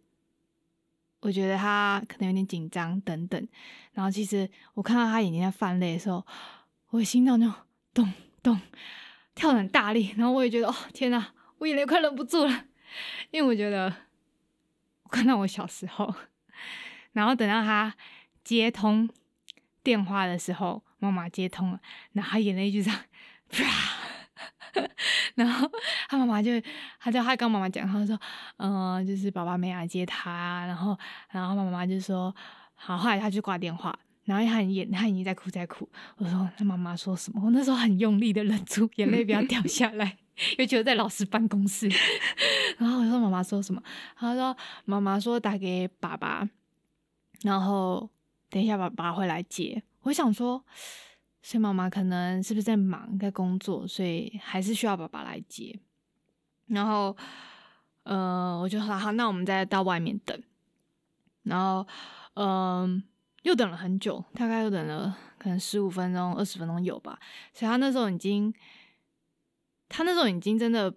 [1.21, 3.49] 我觉得他可能有点紧张等等。
[3.93, 6.27] 然后其实我看到他眼睛在泛泪的时候，
[6.91, 7.49] 我心脏就
[7.95, 8.61] 咚咚
[9.37, 10.13] 跳得很大力。
[10.17, 12.65] 然后我也觉得哦天哪，我眼泪快忍不住了，
[13.31, 13.95] 因为我觉得
[15.13, 16.13] 看到我小时候。
[17.13, 17.95] 然后等到他
[18.43, 19.09] 接通
[19.83, 20.83] 电话的时候。
[21.03, 21.81] 妈妈接通了，
[22.13, 23.01] 然后他演了一句这样，
[23.51, 23.65] 啪，
[25.35, 25.69] 然后
[26.09, 26.53] 他妈妈就，
[27.01, 28.17] 他就他跟妈妈讲，他说，
[28.59, 30.97] 嗯，就是爸爸没来接他，然后，
[31.33, 32.33] 然后妈妈就说，
[32.77, 37.43] 好，后来他就挂电话，然后他很眼，他已经在哭在哭，我说，那妈妈说什么？
[37.45, 40.19] 我那时候很用力的忍住眼泪不要掉下来，
[40.51, 41.89] 因为觉得在老师办公室，
[42.79, 43.83] 然后我说妈妈说什么？
[44.17, 46.49] 他说妈妈说打给爸爸，
[47.43, 48.11] 然后
[48.49, 49.83] 等一下爸爸会来接。
[50.03, 50.65] 我想说，
[51.43, 55.79] 所以妈妈可能是不是在忙，在工作，所以还是需要爸爸来接。
[56.67, 57.17] 然后，
[58.05, 60.43] 呃，我就说好，那我们再到外面等。
[61.43, 61.87] 然后，
[62.35, 63.03] 嗯，
[63.43, 67.19] 又等了很久，大概又等了可能十五分钟、二十分钟有吧。
[67.53, 68.53] 所以他那时候已经，
[69.93, 70.93] 他那时候已经真的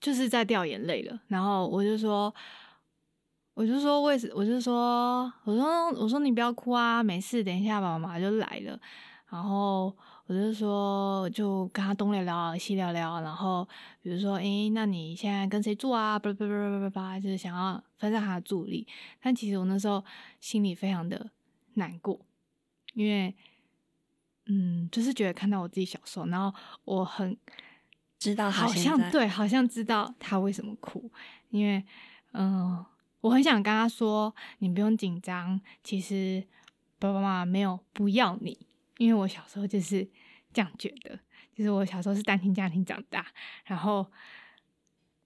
[0.00, 1.20] 就是在掉眼泪了。
[1.26, 2.32] 然后我就说。
[3.54, 8.78] 我就说为什，我就说，我说我说你不要哭啊，没事，等一下爸爸妈妈就来了。
[9.28, 9.92] 然后
[10.26, 13.68] 我就说，就跟他东聊聊西聊聊，然后
[14.00, 16.16] 比如说，诶，那你现在跟谁住啊？
[16.16, 18.86] 叭叭叭叭叭叭，就是想要分散他的注意力。
[19.20, 20.04] 但其实我那时候
[20.38, 21.28] 心里非常的
[21.74, 22.24] 难过，
[22.94, 23.34] 因为，
[24.46, 27.36] 嗯，就是觉得看到我自己小时候，然后我很
[28.18, 31.10] 知道，好像对，好像知道他为什么哭，
[31.50, 31.84] 因为，
[32.32, 32.84] 嗯。
[33.20, 36.46] 我很想跟他说：“你不用紧张，其实
[37.00, 38.56] 爸爸妈妈没有不要你，
[38.96, 40.08] 因为我小时候就是
[40.52, 41.18] 这样觉得。
[41.52, 43.26] 就是我小时候是单亲家庭长大，
[43.64, 44.06] 然后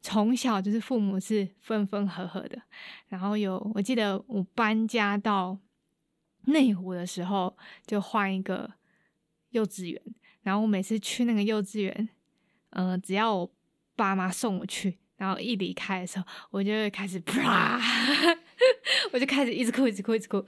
[0.01, 2.63] 从小就是父母是分分合合的。
[3.09, 5.59] 然后有我记得我搬家到
[6.47, 7.55] 内湖的时候，
[7.87, 8.73] 就换一个
[9.51, 10.03] 幼稚园。
[10.41, 12.09] 然后我每次去那个幼稚园，
[12.73, 13.51] 嗯，只要我
[13.97, 17.81] 爸妈送我去。”然后一离开的时候，我就会开始啪，
[19.13, 20.45] 我就开始一直哭，一直哭，一直哭。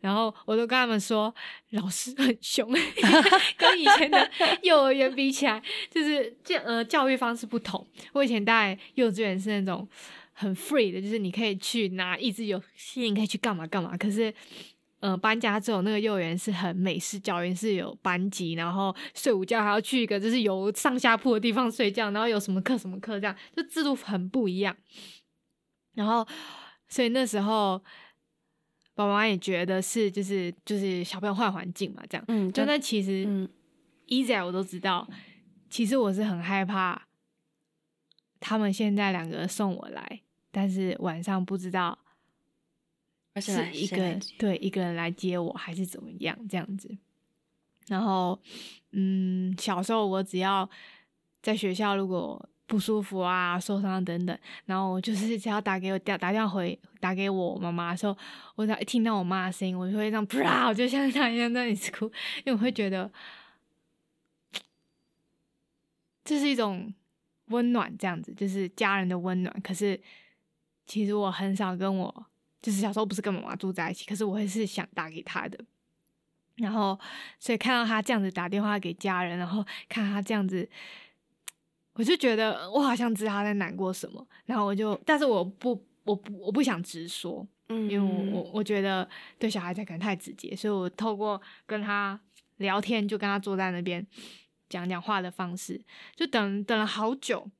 [0.00, 1.34] 然后我都跟他们说，
[1.70, 2.70] 老师很凶，
[3.56, 4.30] 跟以前的
[4.62, 7.86] 幼儿园比起来，就是教呃教育方式不同。
[8.12, 9.88] 我以前在幼稚园是那种
[10.34, 13.96] 很 free 的，就是你可以去拿益智游戏，你可以去干嘛干嘛。
[13.96, 14.34] 可是。
[15.00, 24.76] 嗯，搬家之后那个幼儿园是很美式教育，是有班级，然后睡午觉还要去一个就是有上下铺的地方睡觉，然后有什么课什么课这样，就制度很不一样。
[25.94, 26.26] 然后，
[26.86, 27.78] 所以那时候
[28.94, 32.24] 爸爸妈妈也觉得是就是就是小朋友换环境嘛，这样。
[32.28, 33.48] 嗯，就那其实，嗯，
[34.04, 35.08] 一直我都知道，
[35.70, 37.06] 其实我是很害怕
[38.38, 41.99] 他们现在两个送我来，但是晚上不知道。
[43.38, 46.96] 是一个对一个人来接我，还是怎么样这样子？
[47.88, 48.38] 然后，
[48.92, 50.68] 嗯，小时候我只要
[51.42, 58.16] 在学校如果不舒服啊、受伤等等，然后我就是只要打给我打打电话回打给我妈妈的时候，
[58.54, 62.06] 我只要一听到我妈的声音，我就会这样 啪，我就像她一样在那里哭，
[62.44, 63.10] 因为我会觉得
[66.24, 66.94] 这是一种
[67.46, 69.60] 温暖，这样子就是家人的温暖。
[69.62, 70.00] 可是
[70.86, 72.26] 其实我很少跟我。
[72.62, 75.58] 就是小时候不是跟妈妈住在一起，可是我会是想打给他的，
[76.56, 76.98] 然后
[77.38, 80.68] 所以看到他这样子打电话给家人，然后看他这样子，
[81.94, 85.70] 我就觉得我好像知道他在难过什么，然后我就，但是我不，
[86.04, 92.20] 我不，我不想直说，嗯，因为我我我觉得对小孩子可能太直接，所以我透过跟他
[92.58, 94.06] 聊天，就跟他坐在那边
[94.68, 95.80] 讲讲话的方式，
[96.14, 97.50] 就等等了好久，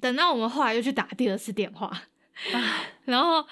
[0.00, 2.04] 等到我们后来又去打第二次电话，
[3.04, 3.46] 然后。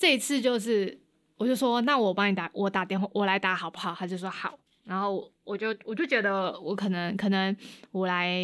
[0.00, 0.98] 这一次就是，
[1.36, 3.94] 我就说，那我帮你打，我打电话，我来打好不好？
[3.94, 7.54] 他就说好，然后我就我就觉得我可能可能
[7.90, 8.42] 我来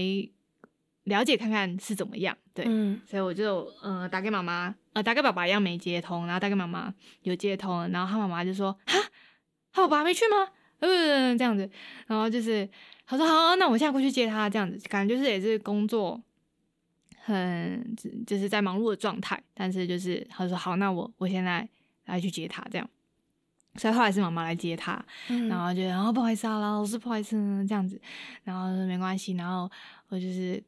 [1.05, 2.67] 了解看看是怎么样，对，
[3.07, 8.99] 所以我就嗯打给妈妈，呃打给爸爸一样没接通，然后打给妈妈有接通，然后他妈妈就说哈，
[9.73, 10.53] 他爸爸没去吗？
[10.81, 11.71] 嗯这样子，
[12.07, 12.69] 然后就是
[13.07, 16.21] 他说好，那我现在过去接他，这样子感觉就是也是工作。
[17.27, 17.97] 很
[18.27, 21.69] 就是在忙碌的状态，但是就是他说好，那我我现在
[22.05, 22.89] 来去接他，这样，
[23.75, 25.05] 所以后来是妈妈来接他，
[25.49, 28.01] 然后就然后不好意思啊，老师不好意思这样子，
[28.45, 29.71] 然后说没关系，然后
[30.09, 30.63] 我就是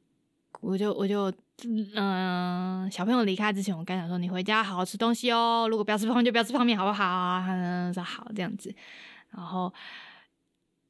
[0.61, 1.32] 我就我就
[1.94, 7.02] 嗯、小朋友离开之前，我跟他说：“你回家好好吃东西哦，如果不要吃泡面就不要吃泡面，好不好？”
[7.44, 8.72] 他说：“好。”这样子，
[9.30, 9.74] 然后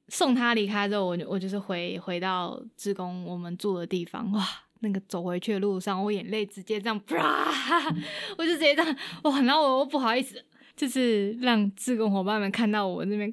[0.09, 4.47] 送他离开之后，我就我就是回回到志工我们住的地方，哇，
[4.81, 7.53] 那个走回去的路上，我眼泪直接这样，啪，
[8.39, 10.45] 我就直接这样，哇，然后我我不好意思，
[10.77, 13.33] 就是让志工伙伴们看到我那边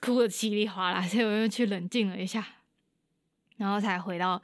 [0.00, 2.46] 哭的稀里哗啦，所以我又去冷静了一下，
[3.56, 4.42] 然后才回到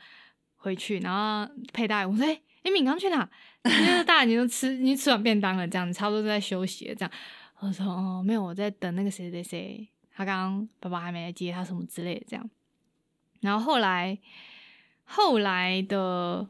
[0.56, 3.28] 回去，然后佩戴我说：“哎、欸，敏刚去哪？
[3.64, 7.12] 因为大人已经吃，你吃完便当了，这样差不多都在休息了。”这样，
[7.58, 12.50] 我说：“哦，没有，我在等那个谁谁谁，他刚刚爸爸还没来接他，什么之类的。”这样，
[13.40, 14.18] 然后后来
[15.12, 16.48] 后来的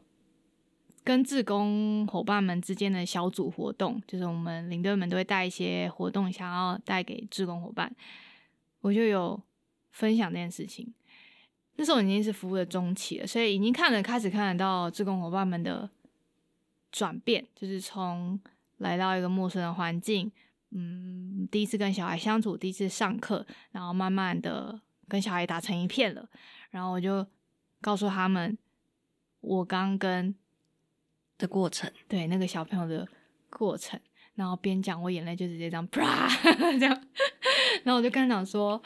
[1.03, 7.91] 跟志工伙伴们之间的小组活动，就是我们领队们都会带一些活动，想要带给志工伙伴，
[8.81, 9.41] 我就有
[9.89, 10.93] 分享这件事情。
[11.77, 15.89] 那时候已经是服务的中期了，所以已经看了开始看得到志工伙伴们的
[16.91, 18.39] 转变，就是从
[18.77, 20.31] 来到一个陌生的环境，
[20.69, 26.29] 嗯，第一次跟小孩相处，第一次上课，然后慢慢的跟小孩打成一片了。
[26.69, 27.25] 然后我就
[27.81, 28.57] 告诉他们，
[29.41, 30.33] 我刚跟
[31.37, 33.07] 的过程，对那个小朋友的
[33.49, 33.99] 过程，
[34.35, 36.29] 然后边讲，我眼泪就直接这样啪
[36.79, 37.03] 这样，
[37.83, 38.81] 然后我就跟他讲说。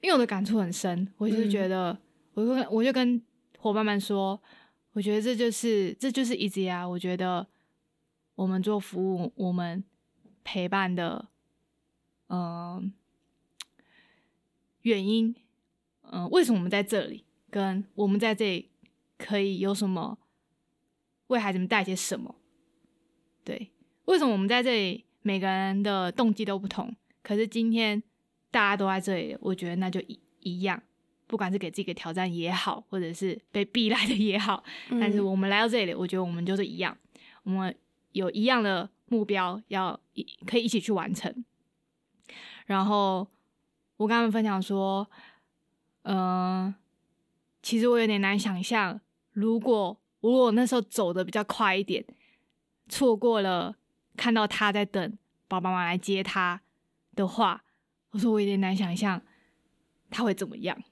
[0.00, 1.98] 因为我的感触很深，我就是觉得，嗯、
[2.34, 3.20] 我就我就跟
[3.58, 4.40] 伙伴们说，
[4.92, 6.88] 我觉得这就是这就是 easy 啊！
[6.88, 7.44] 我觉得
[8.36, 9.82] 我们做服务，我们
[10.44, 11.26] 陪伴的，
[12.28, 12.92] 嗯、呃，
[14.82, 15.34] 原因，
[16.02, 18.70] 嗯、呃，为什么我们在这里，跟我们在这里
[19.16, 20.18] 可以有什么
[21.28, 22.34] 为孩子们带些什么？
[23.44, 23.70] 对，
[24.04, 28.02] 为什么我们在这里，每个人的动机都不同，可是今天。
[28.50, 30.82] 大家都在这里，我觉得那就一一样，
[31.26, 36.96] 不管是给自己一个挑战也好，或者是被逼来的也好，嗯但是我们来到这里，我觉得我们就是一样，
[37.42, 37.76] 我们
[38.12, 41.44] 有一样的目标，要一可以一起去完成。
[42.64, 43.28] 然后
[43.98, 45.06] 我跟他们分享说，
[46.04, 46.74] 嗯、呃，
[47.68, 48.98] 其实我有点难想象，
[49.32, 52.02] 如果如果我那时候走的比较快一点，
[52.88, 53.76] 错过了
[54.16, 56.62] 看到他在等爸爸妈妈来接他
[57.14, 57.62] 的话。
[58.12, 59.20] 我说我有点难想象
[60.08, 60.82] 他会怎么样，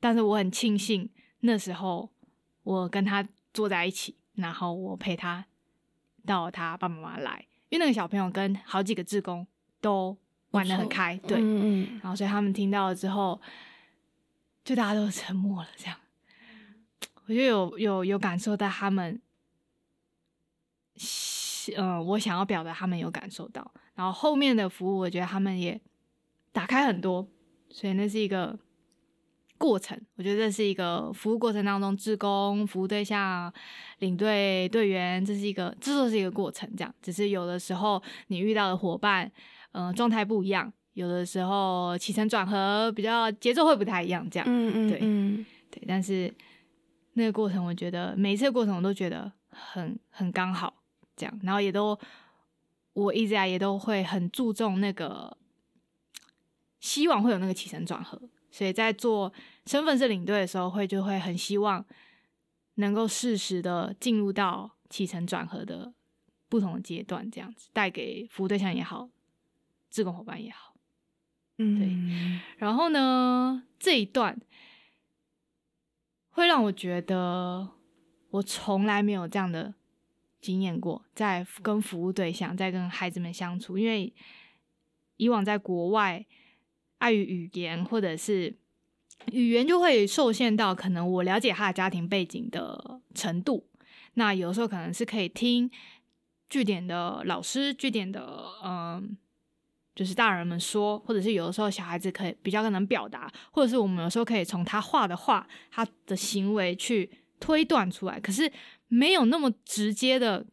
[0.00, 2.08] 但是我很庆幸那时候
[2.62, 5.44] 我跟他坐在一起，然后我陪他
[6.24, 9.46] 到他爸爸媽媽來，因为那个小朋友跟好几个志工
[9.82, 10.16] 都
[10.52, 13.38] 玩的很开，对，嗯嗯，然后所以他们听到了之後，
[14.64, 15.96] 就大家都沉默了，这样，
[17.26, 19.20] 我就有有有感受到他们，
[21.76, 25.80] 嗯，我想要表达他们有感受到，然后后面的服务，我觉得他们也。
[26.54, 27.26] 打开很多，
[27.70, 28.58] 所以那是一个
[29.56, 29.98] 过程。
[30.16, 33.50] 我觉得这是一个服务过程当中，志工、服务对象、
[34.00, 36.70] 领队、队员，这是一个，这就是一个过程。
[36.76, 39.32] 这样，只是有的时候你遇到的伙伴，
[39.72, 45.82] 嗯、呃，狀態不一樣；有的时候起承转合比较节奏会不太一样，这样，嗯嗯，对嗯對。
[45.86, 46.32] 但是
[47.14, 50.74] 那个过程，我觉得每一次的過程我都觉得很很刚好。
[51.16, 51.98] 这样，然后也都
[52.94, 55.36] 我一直來也都会很注重那个。
[56.80, 58.20] 希望会有那个起承转合，
[58.50, 59.32] 所以在做
[59.66, 61.84] 身份是领队的时候，会就会很希望
[62.74, 65.94] 能够适时的进入到起承转合的
[66.48, 69.08] 不同的阶段，这样子带给服务对象也好，
[69.92, 70.71] 志工伙伴也好，
[71.62, 72.40] 嗯，對。
[72.58, 74.40] 然后呢，这一段
[76.30, 77.68] 会让我觉得
[78.30, 79.74] 我从来没有这样的
[80.40, 84.12] 经验过，在跟服务对象，在跟孩子们相处，因为
[85.16, 86.26] 以往在国外。
[86.98, 88.56] 碍于语言，或者是
[89.32, 93.66] 语言就会受限到可能我了解他的家庭背景的程度。
[94.14, 95.68] 那有时候可能是可以听
[96.48, 99.16] 据点的老师、据点的嗯，
[99.94, 108.18] 就是大人们说，或者是有的时候小孩子可以比较可能表达，或者是我们有时候可以从他画的画、他的行为去推断出来。
[108.20, 108.50] 可是
[108.88, 110.46] 没有那么直接的，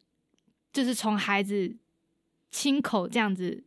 [0.73, 1.75] 就是从孩子
[2.51, 3.63] 亲口这样子。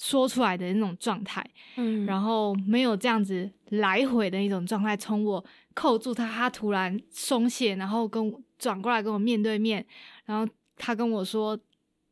[0.00, 1.44] 说出来的那种状态，
[1.74, 5.44] 嗯，然后没有这样子来回的一种状态，从我
[5.74, 9.84] 扣住他，他突然松懈，然后跟转过来跟我面对面，
[10.24, 11.58] 然后他跟我说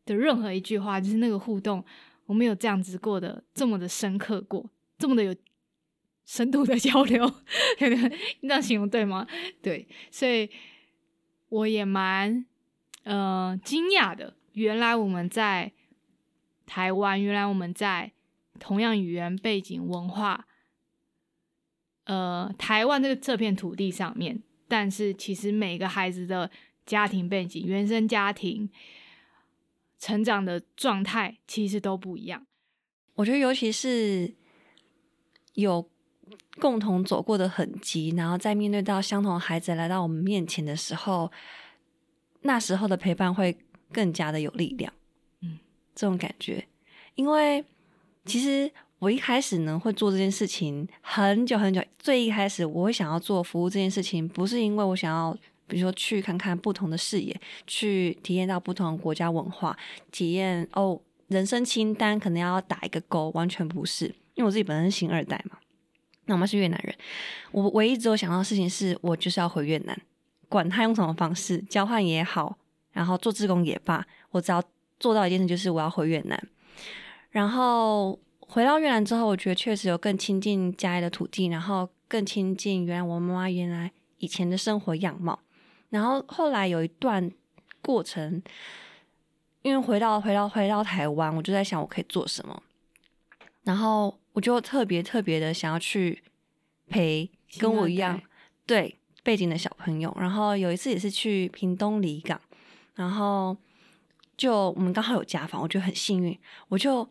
[0.05, 1.85] 的任何一句话，就是那个互動，
[2.27, 5.35] 我没有這樣子過的這麼的深刻過，這麼的有
[6.25, 7.27] 深度的交流，
[7.79, 7.87] 這
[8.49, 9.27] 樣形容對嗎？
[9.63, 10.51] 對，所以
[11.49, 12.45] 我也蠻
[13.05, 15.73] 呃驚訝的，原來我們在。
[16.67, 18.13] 台灣原來我們在
[18.59, 20.47] 同樣語言背景文化，
[22.05, 26.51] 呃，台灣這個這片土地上面但是其实每个孩子的
[26.85, 28.69] 家庭背景、原生家庭
[29.99, 32.47] 成长的状态其实都不一样。
[33.15, 34.35] 我觉得，尤其是
[35.55, 35.89] 有
[36.61, 41.31] 共同走过的痕迹，然后在面对到相同的孩子来到我们面前的时候，
[42.43, 43.57] 那时候的陪伴会
[43.93, 44.93] 更加的有力量。
[45.41, 45.59] 嗯，
[45.95, 46.67] 这种感觉，
[47.15, 47.65] 因为
[48.25, 55.37] 其实我一开始呢会做这件事情很久很久，最一开始我会想要做服务这件事情，不是因为我想要，
[55.67, 59.77] 比如说去看看不同的视野，去体验到不同的国家文化，
[60.11, 61.01] 体验哦。
[61.29, 64.05] 人生清单可能要打一个勾，完全不是，
[64.35, 65.59] 因为我自己本身是新二代嘛。
[66.27, 66.95] 那我妈是越南人，
[67.51, 70.01] 我唯一只有想到的事情是我就是要回越南，
[70.49, 72.57] 管他用什么方式，交换也好，
[72.93, 74.63] 然后做志工也罢，我只要
[75.01, 76.41] 做到一件事，就是我要回越南。
[77.31, 85.41] 然后回到越南之后，我觉得确实有更亲近家里的土地，然后更亲近原来我妈妈原来以前的生活样貌。
[85.91, 87.31] 然后后来有一段
[87.81, 88.43] 过程。
[89.63, 92.63] 因为回到回到回到台湾，我就在想我可以做什么，
[93.65, 96.23] 然后我就特别特别的想要去
[96.87, 97.29] 陪
[97.59, 98.23] 跟我一样
[98.65, 100.17] 对背景的小朋友。
[100.21, 102.41] 然后有一次也是去屏东离港，
[102.95, 103.57] 然后
[104.37, 107.09] 就我们刚好有家访，我觉得很幸运，我就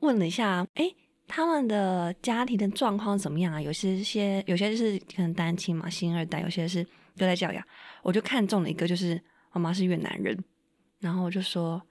[0.00, 0.92] 问了一下，哎，
[1.28, 3.62] 他们的家庭的状况怎么样啊？
[3.62, 6.82] 有些些有些就是可能单亲嘛，新二代，有些是
[7.16, 7.64] 都在教养。
[8.06, 10.38] 我就看中了一个，就是我妈是越南人。
[11.00, 11.82] 然后我就说，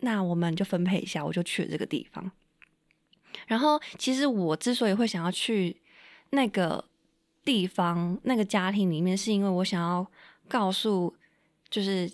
[0.00, 2.30] 那我们就分配一下，我就去了这个地方。
[3.48, 5.76] 然后其实我之所以会想要去
[6.30, 6.84] 那个
[7.44, 10.06] 地方、那个家庭里面，是因为我想要
[10.46, 11.12] 告诉
[11.68, 12.08] 就是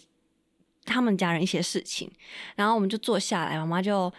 [0.85, 2.11] 他们家人一些事情。
[2.57, 4.11] 然后我们就坐下来，妈妈就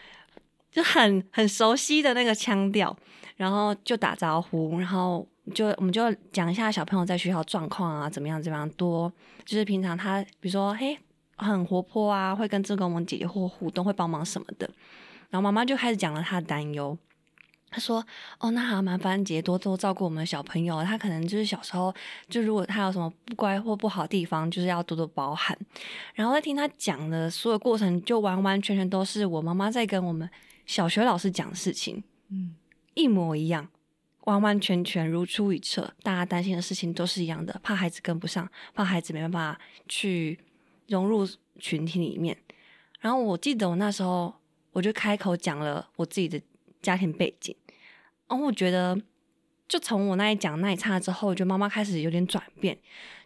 [0.72, 2.96] 就很很熟悉的那个腔调，
[3.36, 9.12] 然后就打招呼，然后就我们就讲一下小朋友在学校状况啊，怎么样怎么样多，
[9.46, 10.98] 就是平常他比如说嘿。
[11.36, 14.70] 很活泼啊，会跟这个我们姐姐或互动，会帮忙什么的。
[15.32, 16.96] 然后妈妈就开始讲了她的担忧。
[17.72, 18.06] 她说
[18.39, 20.84] ：“哦，那好麻烦姐姐多多照顾我们的小朋友。
[20.84, 21.94] 他可能就是小时候，
[22.30, 25.58] 就如果他有什么不乖或不好的地方，就是要多多包涵。”
[26.14, 30.30] 然后在听他讲的所有过程，就完完全全都是我妈妈在跟我们
[30.68, 32.54] 小学老师讲的事情，嗯，
[32.94, 33.68] 一模一样，
[34.26, 35.94] 完完全全如出一辙。
[36.04, 40.40] 大家担心的事情都是一样的，怕孩子跟不上，怕孩子没办法去。
[40.90, 41.26] 融入
[41.58, 42.38] 群体里面，
[43.00, 44.32] 然后我记得我那时候
[44.74, 46.40] 我就开口讲了我自己的
[46.82, 47.56] 家庭背景，
[48.28, 49.02] 然后我觉得
[49.66, 52.78] 就从我那一讲那一刹之后，我觉得妈妈开始有点转变。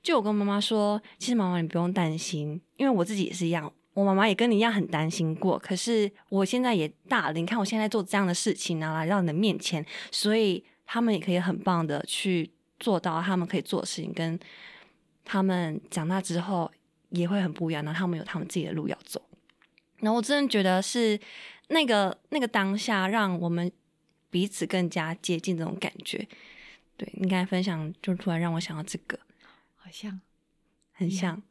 [0.03, 5.57] 就我跟妈妈说，其实妈妈你不用担心，因为我自己也是一样，我妈妈也跟你一样很担心过。
[5.57, 14.39] 可是我现在也大了，你看我现在做这样的事情呢，来到你的面前，所以他们也可以很棒的去做到他们可以做的事情，跟
[15.23, 16.71] 他们长大之后。
[17.11, 19.21] 也会很不一样，然后他们有他们自己的路要走。
[19.99, 21.17] 然后我真的觉得是
[21.69, 23.71] 那个那个当下，让我们
[24.29, 26.27] 彼此更加接近这种感觉。
[26.97, 29.17] 对你刚才分享，就突然让我想到这个，
[29.77, 30.19] 好像
[30.91, 31.41] 很像。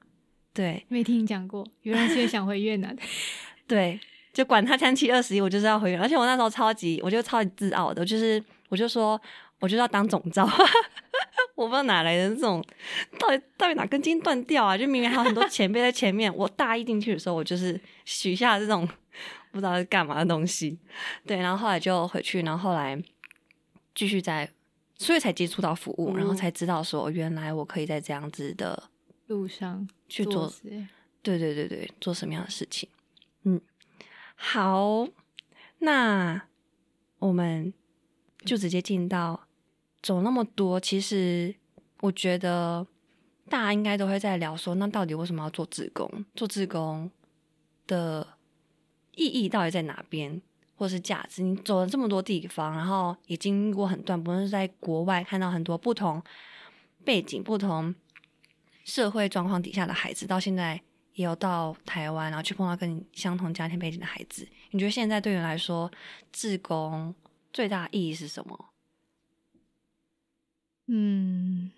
[0.53, 2.95] 对，没听你讲过，原来是想回越南。
[3.66, 3.99] 对，
[4.34, 6.05] 就管他三七二十一，我就是要回越南。
[6.05, 9.21] 而且我那时候超级，我就超级自傲的，就是我就说，
[9.61, 10.49] 我就要当总召。
[11.55, 12.62] 我不知道哪来的这种，
[13.19, 14.77] 到底到底哪根筋断掉啊？
[14.77, 18.87] 就明明还有很多前辈在前面，我大一进去的时候，我就是许下这种
[19.51, 20.79] 不知道是干嘛的东西。
[21.25, 23.03] 对，然后后来就回去，然后后来
[23.95, 24.51] 继续在，
[24.97, 28.91] 所以才接触到服务，然后才知道说，原来我可以在这样子的
[29.29, 30.53] 路上去做，
[31.23, 32.87] 对对对对，做什么样的事情？
[33.45, 33.59] 嗯，
[34.35, 35.09] 好，
[35.79, 36.43] 那
[37.19, 37.73] 我们
[38.47, 39.43] 就直接进到。
[40.03, 41.53] 走那么多，其实
[42.01, 42.87] 我觉得
[43.49, 46.09] 大家应该都会在聊说，那到底为什么要做志工？
[46.37, 47.11] 做志工
[47.89, 48.25] 的
[49.17, 50.41] 意义到底在哪边，
[50.77, 51.43] 或是价值？
[51.43, 56.23] 你走了这么多地方，然后也经历过很段，不论是在国外看到很多不同
[57.05, 57.93] 背景、不同
[58.85, 60.81] 社会状况底下的孩子，到现在
[61.15, 64.47] 也有到台湾，然后去碰到跟你相同家庭背景的孩子。
[64.71, 65.91] 你觉得现在对你来说，
[66.31, 67.13] 志工
[67.57, 68.69] 最大意义是什么？
[70.89, 71.71] 嗯，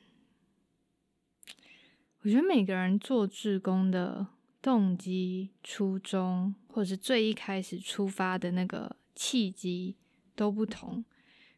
[2.22, 4.26] 我觉得每个人做志工的
[4.60, 9.94] 动机、初衷，或者是最一开始出发的那个契机
[10.34, 11.04] 都不同。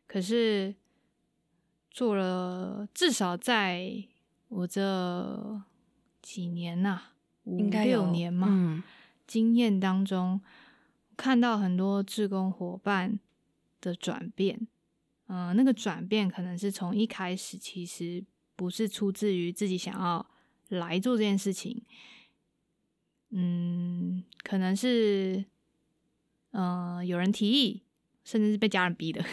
[0.07, 0.75] 可是
[1.91, 4.05] 做了至少在
[4.49, 5.63] 我这
[6.21, 7.05] 几年呐，
[7.45, 8.85] 五六年嘛，
[9.27, 10.43] 经验当中，
[11.17, 13.19] 看到很多志工伙伴
[13.81, 14.67] 的转变。
[15.29, 18.25] 嗯，那个转变可能是从一开始其实
[18.57, 20.27] 不是出自于自己想要
[20.71, 21.83] 来做这件事情，
[23.31, 25.45] 嗯，可能是，
[26.51, 27.83] 呃，有人提议，
[28.25, 29.25] 甚至是被家人逼的，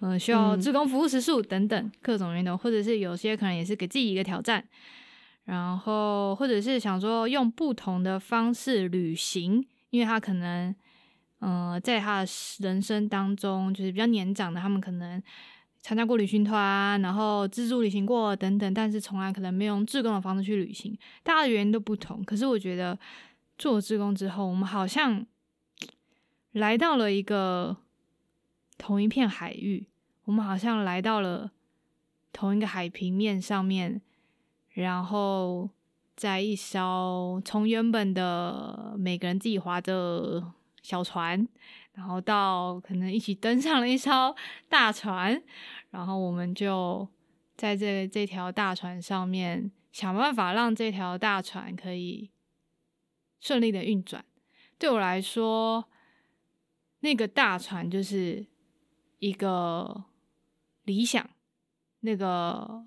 [0.00, 4.68] 嗯， 需要志工服务时数等等各种运动，或者是有些可能也是给自己一个挑战，
[5.44, 10.74] 然后或者是想说用不同的方式旅行，因为他可能，
[11.42, 12.26] 呃，在他的
[12.60, 15.22] 人生当中，就是比较年长的，他们可能。
[15.84, 20.96] 参加过旅行团，然后自助旅行过等等，但是从来可能没有用志工的方式去旅行。
[21.24, 22.96] 大家的原因都不同，可是我觉得
[23.58, 25.26] 做志工之后，我们好像
[26.52, 27.76] 来到了一个
[28.78, 29.88] 同一片海域，
[30.26, 31.50] 我们好像来到了
[32.32, 34.00] 同一个海平面上面，
[34.74, 35.68] 然后
[36.14, 40.52] 在一艘从原本的每个人自己划着
[40.82, 41.48] 小船。
[41.94, 44.34] 然后到可能一起登上了一艘
[44.66, 45.42] 大船，
[45.90, 47.06] 然后我们就
[47.54, 52.30] 在这这条大船上面想办法让这条大船可以
[53.40, 54.24] 顺利的运转。
[54.78, 55.86] 对我来说，
[57.00, 58.46] 那个大船就是
[59.18, 60.04] 一个
[60.84, 61.28] 理想，
[62.00, 62.86] 那个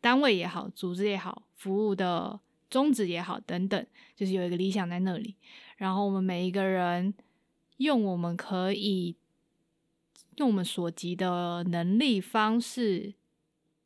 [0.00, 2.40] 单位也好，组织也好，服务的
[2.70, 5.34] 宗旨也好，等等，就是有一个理想在那里。
[5.76, 7.12] 然后我们每一个人。
[7.80, 9.16] 用我们可以
[10.36, 13.14] 用我们所及的能力、方式、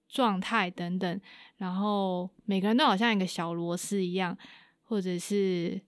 [0.09, 1.21] 状态等等，
[1.59, 4.37] 然后每个人都好像一个小螺丝一样，
[4.83, 5.81] 或者是，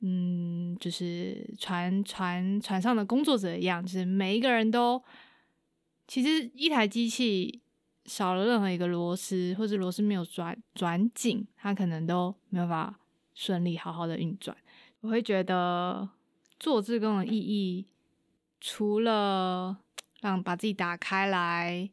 [0.00, 5.00] 嗯，就是船船船上的工作者一样，就是每一个人都，
[6.08, 7.60] 其实一台机器
[8.10, 12.98] 少了任何一个螺丝，或者螺丝没有转转紧，它可能都没有办法
[13.34, 14.56] 顺利好好的运转。
[15.00, 16.08] 我会觉得
[16.58, 17.86] 做志工的意义，
[18.60, 19.78] 除了
[20.20, 21.88] 让把自己打开来，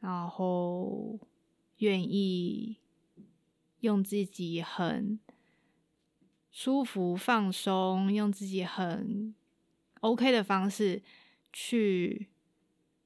[0.00, 1.20] 然后
[1.80, 2.78] 愿意
[3.80, 5.20] 用自己很
[6.50, 9.34] 舒服、放松，用自己很
[10.00, 11.02] OK 的方式
[11.52, 12.28] 去，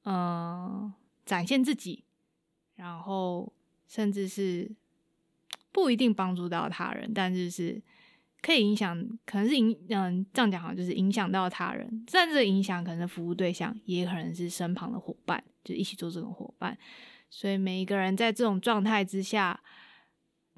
[0.05, 0.93] 嗯，
[1.25, 2.05] 展现自己，
[2.83, 3.51] 然后
[3.87, 4.69] 甚至是
[5.71, 7.81] 不一定帮助到他人，但是是。
[8.45, 8.93] 可以影响，
[9.25, 12.05] 可能是影，嗯，这样讲好像就是影响到他人。
[12.11, 16.77] 但这个影响可能是服务对象，也可能是身旁的伙伴，就一起做这种伙伴。
[17.29, 19.57] 所以每一个人在这种状态之下，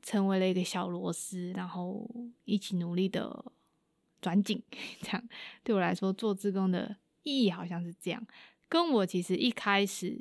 [0.02, 2.10] 成为了一个小螺丝，然后
[2.46, 3.46] 一起努力的
[4.20, 4.60] 转紧。
[5.04, 5.24] 这样
[5.64, 8.26] 对我来说，做志工的意义好像是这样。
[8.68, 10.20] 跟我其实一开始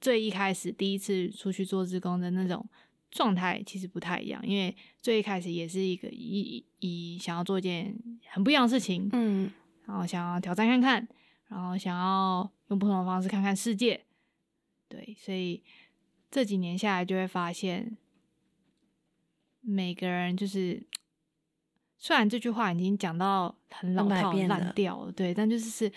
[0.00, 2.66] 最一开始第一次出去做志工的那种。
[3.12, 4.72] 状态其实不太一样，因为
[5.02, 7.92] 最一开始也是一个以以想要做一件
[8.28, 9.50] 很不一样的事情，嗯，
[9.84, 11.08] 然后想要挑战看看，
[11.48, 14.04] 然后想要用不同的方式看看世界，
[14.88, 15.60] 对，所以
[16.30, 17.96] 这几年下来就会发现，
[19.60, 20.80] 每个人就是
[21.98, 25.92] 虽然这句话已经讲到很老套烂掉了，对，但就是是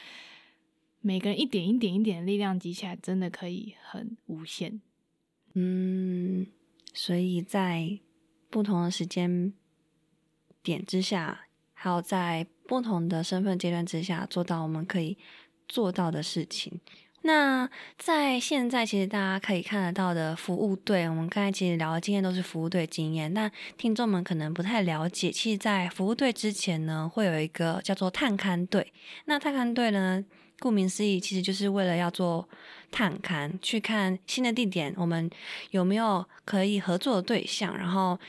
[1.06, 4.80] 每个人一点一点一点的力量积起来，真的可以很无限，
[5.54, 6.48] 嗯。
[6.94, 8.00] 所以在
[8.50, 9.52] 不同的时间
[10.62, 15.18] 点之下，还有在不同的身份阶段之下，做到我们可以
[15.68, 16.80] 做到的事情。
[17.24, 23.34] 那在现在，其实大家可以看得到的服务队，我们刚才其实聊的经验都是服务队经验。
[23.34, 28.94] 但听众们可能不太了解，其实，在服务队之前呢，会有一个叫做探勘队。
[29.26, 30.24] 那探勘队呢？
[30.60, 32.48] 顾名思义，其实就是为了要做
[32.92, 35.30] 探勘，去看新的地点，我们
[35.72, 38.20] 有没有可以合作的对象，然后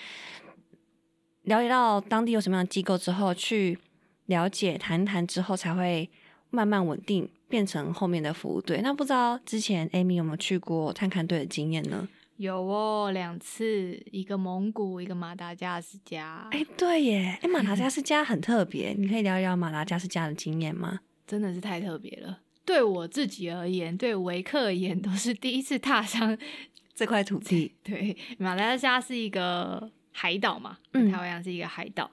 [1.42, 3.78] 了解到当地有什么样的机构之后，去
[4.26, 6.10] 了解谈谈之后，才会
[6.50, 8.80] 慢慢稳定变成后面的服务队。
[8.82, 12.08] 那不知道之前 Amy 有没有去过探勘队的经验呢？
[12.36, 16.48] 有哦，两次，一个蒙古，一个马达加斯加。
[16.50, 20.98] 哎，对耶，哎，马达加斯加很特别，你可以聊一聊马达加斯加的经验吗？
[21.26, 26.36] 真的是太特别了，对我自己而言，对维克而言，都是第一次踏上
[26.94, 27.74] 这块土地。
[27.82, 32.10] 对，马来西亚是一个海岛嘛，嗯，台湾是一个海岛，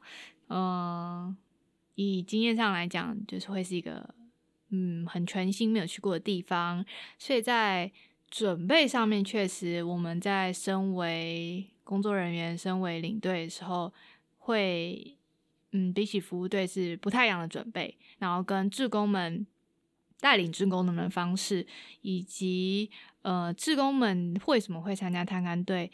[0.47, 1.35] 嗯，
[1.95, 4.15] 以经验上来讲，就是会是一个
[4.69, 6.85] 嗯很全新、没有去过的地方，
[7.19, 7.91] 所以在
[8.29, 13.93] 准备上面，确实我们在身为工作人员、身为领队的时候，
[14.37, 15.17] 会。
[15.71, 19.45] 嗯，比起服务队是不太一样的准备，然后跟志工们
[20.19, 21.65] 带领志工们的方式，
[22.01, 22.89] 以及
[23.21, 25.91] 呃，志工们为什么会参加探勘队，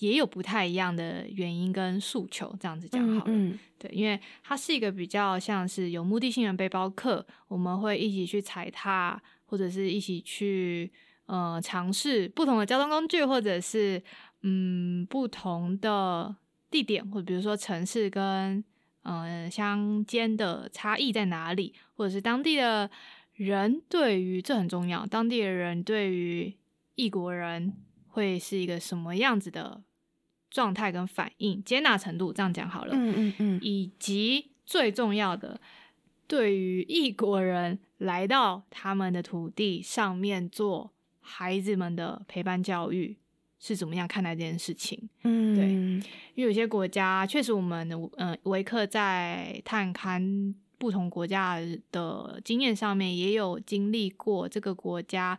[0.00, 2.54] 也有不太一样的原因跟诉求。
[2.58, 10.90] 这样子讲好了，对，因为它是一个比较像是有目的性的背包客，我们会一起去踩踏，或者是一起去
[11.26, 14.02] 呃尝试不同的交通工具，或者是
[14.42, 16.34] 嗯不同的
[16.70, 18.64] 地点，或者比如说城市跟
[19.02, 22.90] 呃乡间的差异在哪里，或者是当地的
[23.34, 26.54] 人对于这很重要，当地的人对于
[26.94, 27.74] 异国人
[28.08, 29.82] 会是一个什么样子的
[30.50, 35.60] 状态跟反应，接纳程度这样讲好了，嗯嗯嗯，以及最重要的，
[36.26, 43.16] 对于异国人来到他们的土地上面做孩子们的陪伴教育
[43.64, 45.08] 是怎么样看待这件事情？
[45.22, 45.68] 嗯，对
[46.34, 51.60] 因为有些国家确实，我们呃维克在探勘不同国家
[51.92, 55.38] 的经验上面，也有经历过这个国家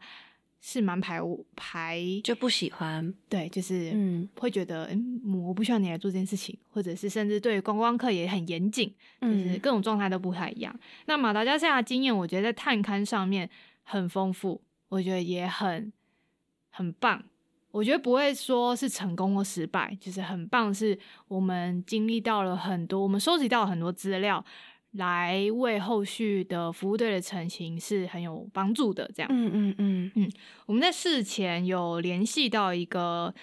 [0.61, 1.19] 是蛮排
[1.57, 8.87] 排，就不喜欢，对，就是嗯会觉得嗯，我不需要你来做这件事情，或者是甚至对观光客也很严谨，
[9.19, 10.73] 就是嗯各种状态都不太一样。
[11.07, 13.49] 那马达加斯加的经验，我觉得在探勘上面
[13.83, 15.91] 很丰富，我觉得也很
[16.69, 17.21] 很棒。
[17.73, 20.97] 我觉得不会说是成功或失败，就是很棒，是
[21.27, 24.45] 我们经历到了很多，我们收集到了很多资料，
[24.91, 29.09] 来为后续的服务队的成型是很有帮助的。
[29.15, 30.31] 这样，嗯嗯嗯
[30.67, 33.33] 我们在事前有联系到一个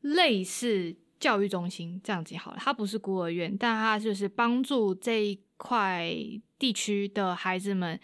[0.00, 6.10] 类似教育中心这样子好了，它不是孤儿院，但它就是帮助这一块
[6.58, 8.00] 地区的孩子们，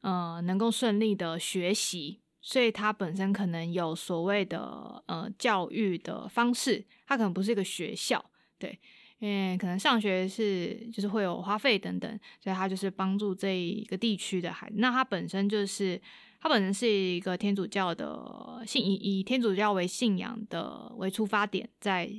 [0.00, 2.21] 呃，能够顺利的学习。
[2.44, 8.22] 所以它本身可能有所谓的呃教育的方式，它可能不是一个学校，
[8.58, 8.76] 对，
[9.20, 14.74] 因为可能上学是就是会有花费等等，所以它就是帮助这一个地区的孩子。
[14.78, 16.02] 那它本身就是
[16.40, 22.10] 它本身是一个天主教的信以以天主教为信仰的为出发点，在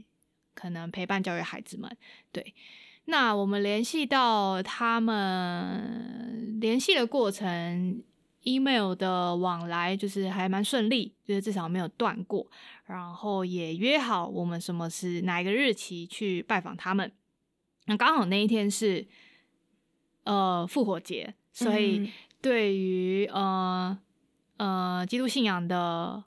[0.53, 1.93] 可能陪伴教育孩子们。
[2.31, 2.55] 对，
[3.05, 8.01] 那我们联系到他们联系的过程。
[8.43, 12.45] Email 的往来就是还蛮顺利，就是至少没有断过，
[12.85, 17.11] 然后也约好我们什么是哪一个日期去拜访他们。
[17.85, 19.05] 那刚好那一天是
[20.23, 23.97] 呃复活节，所以嗯对于呃
[24.57, 26.23] 呃基督信仰的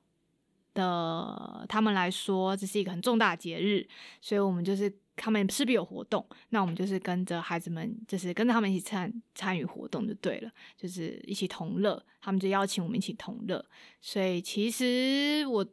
[0.74, 3.88] 的他们来说，这是一个很重大的节日，
[4.20, 13.64] 所以我们就是他们势必有活动，那我们就是跟着孩子们，就是跟着他们一起参参与活动就对了，就是一起同乐，他们就邀请我们一起同乐，
[14.00, 15.66] 所以其实我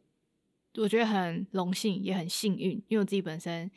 [0.76, 3.70] 我觉得很荣幸，也很幸运，因为我自己本身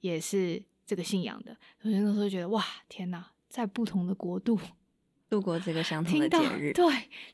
[0.00, 4.58] 也是这个信仰的，所以那时候觉得哇，天哪，在不同的国度。
[5.30, 6.84] 度过这个相同的节日，对，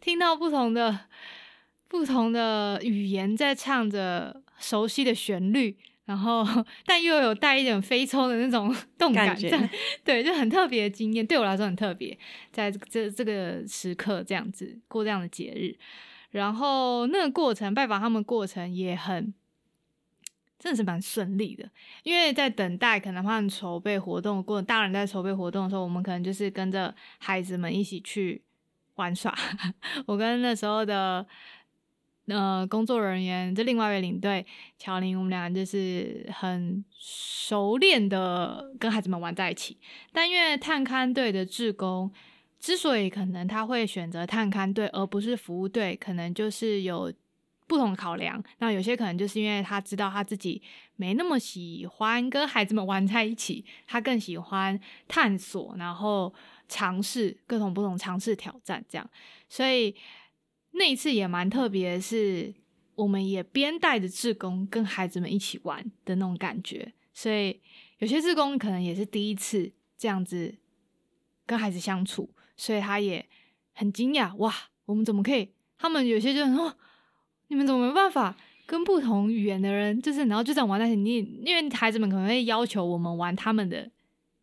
[0.00, 1.00] 听到不同的
[1.86, 6.44] 不同的语言在唱着熟悉的旋律，然后
[6.86, 9.68] 但又有带一点非抽的那种 动感，感觉这样
[10.04, 12.18] 对，就很特别的经验，对我来说很特别，
[12.52, 15.76] 在这这这个时刻这样子过这样的节日，
[16.30, 19.32] 然后那个过程拜访他们过程也很。
[20.62, 21.66] 真的是蛮顺利的，
[22.02, 28.42] 因为在等待，可能他们筹备活动过，大人在筹备活动的时候，我们可能就是跟着孩子们一起去
[28.96, 29.34] 玩耍。
[30.04, 31.26] 我跟那时候的
[32.30, 34.46] 呃工作人员，这另外一位领队
[34.78, 39.76] 乔林，我们两个就是很熟练的跟孩子们玩在一起。
[40.12, 42.10] 但因为探勘队的志工，
[42.58, 47.12] 之所以可能他会选择探勘队而不是服务队，可能就是有。
[47.66, 50.60] 不同的考量，那有些可能就是因为他知道他自己
[50.96, 54.76] 没那么喜欢跟孩子们玩在一起，他更喜欢
[55.06, 56.34] 探索，然后
[56.66, 59.08] 尝试各种不同尝试挑战这样。
[59.48, 59.94] 所以
[60.72, 62.54] 那一次也蛮特别，是
[62.94, 66.92] 我们也边带着志工跟孩子们一起玩的那种感觉。
[67.12, 67.60] 所以
[67.98, 70.54] 有些志工可能也是第一次这样子
[71.44, 73.26] 跟孩子相处，所以他也
[73.72, 74.54] 很惊讶，哇，
[74.86, 75.48] 我们怎么可以？
[75.78, 76.76] 他们有些就很哦。
[77.48, 80.96] 你们怎么没办法跟不同语言的人，就是然后就这样玩在一起？
[80.96, 83.90] 你因为孩子们可能会要求我们玩他们的，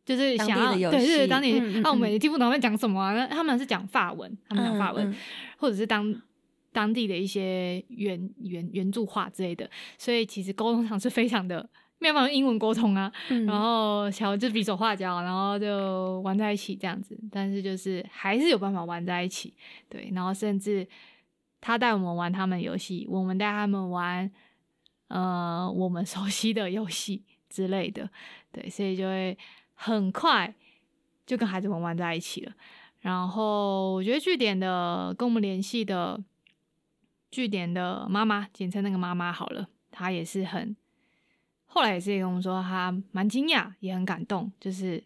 [0.07, 3.13] 就是想要对对戏当地，那、我们嗯也听不懂在讲什么、啊。
[3.13, 5.13] 那他们是讲法文，他们讲法文，
[5.57, 6.15] 或者是当
[6.71, 13.11] 当地的一些原原原著画之类的，所以其实沟通上是非常的没有办法用英文沟通啊。
[13.27, 19.53] 嗯然后小就比手画脚，然后就玩在一起这样子，但是就是还是有办法玩在一起，
[19.89, 20.87] 对，然后甚至
[21.59, 24.31] 他带我们玩他们游戏，我们带他们玩
[25.09, 28.09] 呃我们熟悉的游戏之类的，
[28.51, 29.37] 对，所以就会
[29.79, 30.53] 很快
[31.25, 32.51] 就跟孩子们玩在一起了。
[32.99, 36.21] 然后我觉得据点的跟我们联系的
[37.29, 40.75] 据点的妈妈，简称那个妈妈好了，她也是很。
[41.67, 45.03] 后来也是跟我们说，她蛮惊讶，也很感动，就是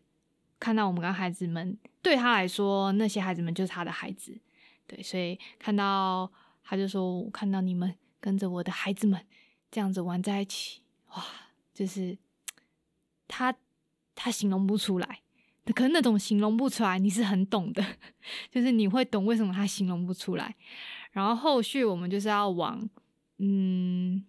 [0.57, 4.39] 看到我们跟孩子们，对他来说，那些孩子们就是他的孩子，
[4.87, 6.31] 对，所以看到
[6.63, 9.19] 他就说我看到你们跟着我的孩子们
[9.69, 11.25] 这样子玩在一起，哇，
[11.73, 12.17] 就是
[13.27, 13.53] 他
[14.15, 15.21] 他形容不出来，
[15.73, 17.83] 可是那种形容不出来，你是很懂的，
[18.51, 20.55] 就是你会懂为什么他形容不出来。
[21.11, 22.89] 然后后续我们就是要往
[23.39, 24.25] 嗯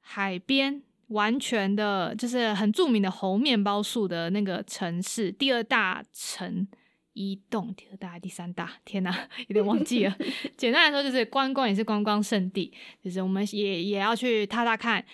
[0.00, 0.82] 海边。
[1.10, 6.66] 完全的，就是很著名的猴面包树的那个城市，第二大城
[7.12, 9.16] 移动，第二大第三大，天哪，
[9.46, 10.16] 有点忘记了。
[10.58, 15.06] 简单来说，就是观光也是观光胜地，就是我们也也要去踏踏看，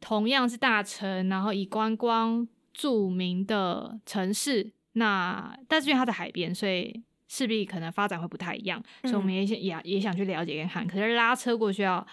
[0.00, 2.44] 同样是大城，然后以观光
[2.76, 12.06] 著名的城市，那但是因为它在海边，所以势必可能发展会不太一样，所以我们也想也也想去了解跟看，可是拉车过去要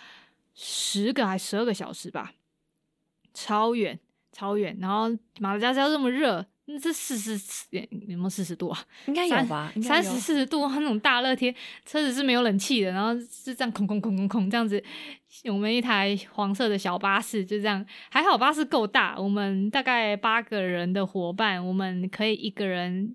[0.55, 2.32] 十个还十二个小时吧。
[3.34, 3.99] 超远，
[4.32, 5.09] 超远，然后
[5.39, 7.34] 马达加斯加这么热，那这四十
[7.72, 8.80] 有没有四十度啊？
[9.07, 11.53] 应该有吧，三十四十度，那种大热天，
[11.86, 14.82] 车子是没有冷气的，然后是这样空空空空空这样子。
[15.45, 23.14] 我们一台黄色的小巴士就这样，还好巴士够大，我们大概八个人的伙伴，我们可以一个人，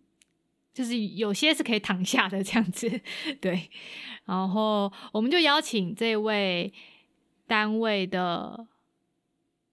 [0.75, 3.01] 就是有些是可以躺下的这样子，
[3.41, 3.71] 对。
[4.27, 6.71] 然后我们就邀请这位
[7.47, 8.67] 单位的。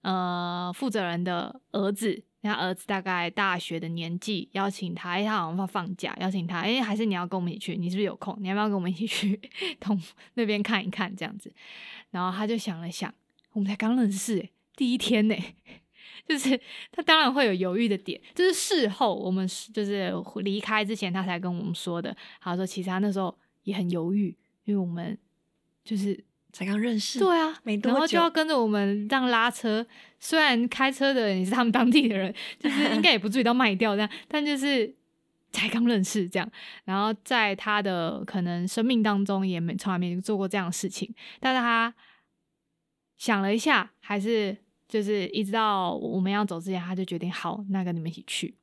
[0.02, 7.76] 呃，负责人的儿子，他儿子大概大学的年纪，邀请他，哎，他好像放放假，邀请他，哎，还是你要跟我们一起去？
[7.76, 8.36] 你是不是有空？
[8.40, 9.38] 你要不要跟我们一起去
[9.80, 10.00] 同
[10.34, 11.52] 那边看一看这样子？
[12.10, 13.12] 然后他就想了想，
[13.52, 15.34] 我们才刚认识，第一天呢，
[16.28, 16.60] 就是
[16.92, 22.16] 他当然会有犹豫的点，就是事后我们就是离开之前，他才跟我们说的。
[22.40, 25.18] 他说，其实他那时候也很犹豫，因为我们
[25.84, 26.25] 就是。
[26.56, 29.86] 才刚认识，对啊，然后就要跟着我们这样拉车。
[30.18, 34.90] 虽然开车的人也是他们当地的人，就是 应该也不至于到卖掉这样，但就是
[35.52, 36.50] 才刚认识这样。
[36.86, 41.92] 然后在他的可能生命当中也没从来没做过这样的事情，但是他
[43.18, 44.56] 想了一下，还是
[44.88, 48.54] 就是一直到我们要走之前，他就决定好，那跟你们一起去。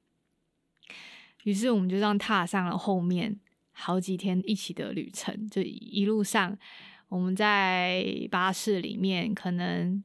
[1.44, 3.40] 于是我们就这样踏上了后面
[3.72, 6.58] 好几天一起的旅程，就一路上。
[7.10, 10.04] 我们在巴士里面，可能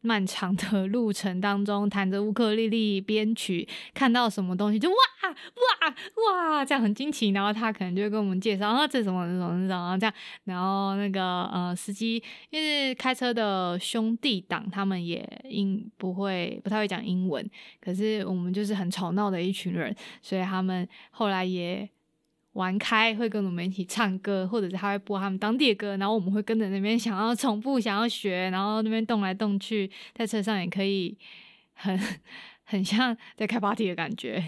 [0.00, 4.96] 漫长的路程当中，弹着乌克丽丽编曲，看到什么东西就哇
[5.28, 5.94] 哇
[6.32, 7.30] 哇，这样很惊奇。
[7.30, 17.44] 然后他可能就会跟我们介绍啊，这什么什么什么，然后这样，然后那个呃司机，因为开车的兄弟党，他们也英不会不太会讲英文，
[17.80, 21.88] 可是我们就是很吵闹的一群人，所以他们后来也。
[22.56, 31.16] 玩开会跟我们一起唱歌，或者是他会播他们当地的歌，然后我们会跟着那边想要重复、想要学，然后那边动来动去，在车上也可以
[31.74, 31.98] 很
[32.64, 34.42] 很像在开 party 的感觉，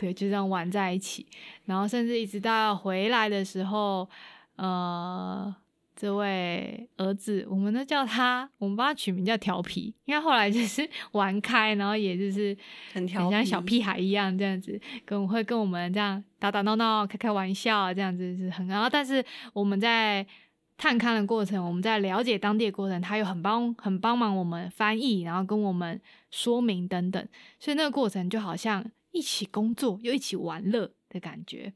[0.00, 1.24] 对，就这样玩在一起，
[1.66, 4.08] 然后甚至一直到回来的时候，
[4.56, 5.54] 呃。
[6.02, 12.56] 这位儿子，我们都叫他，我们帮他取名叫调皮，因为后来就是 玩开，然后也就是
[12.92, 20.26] 很调像小屁孩一样这样子，跟会跟我们这样打打闹闹、开开玩笑这样子是很然后，但是我们在
[20.76, 26.00] 探勘的过程，我们在了解当地的过程，他又很帮很帮忙我们翻译，然后跟我们
[26.32, 27.28] 说明等等，
[27.60, 31.72] 所以那个过程就好像一起工作又一起玩乐的感觉。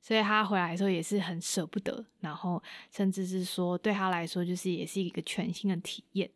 [0.00, 6.30] 所以他回来的时候也是很舍不得，然后甚至是说对他来说就是也是一个全新的体验。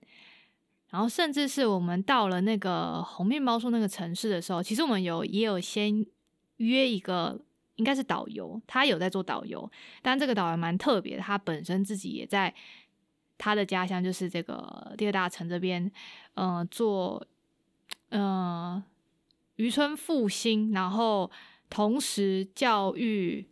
[0.91, 6.05] 然后甚至是我们到了那个红面包树那个城市的时候，其实我们有也有先
[6.59, 7.41] 约一个
[7.77, 9.71] 应该是导游，他有在做导游，
[10.03, 12.55] 但这个导游蛮特别，他本身自己也在
[13.39, 15.91] 他的家乡就是这个第二大城这边，
[16.35, 17.27] 嗯，做
[18.11, 18.83] 嗯
[19.57, 21.31] 渔村复兴，然后
[21.71, 23.47] 同时教育。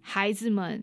[0.00, 0.82] 孩子们，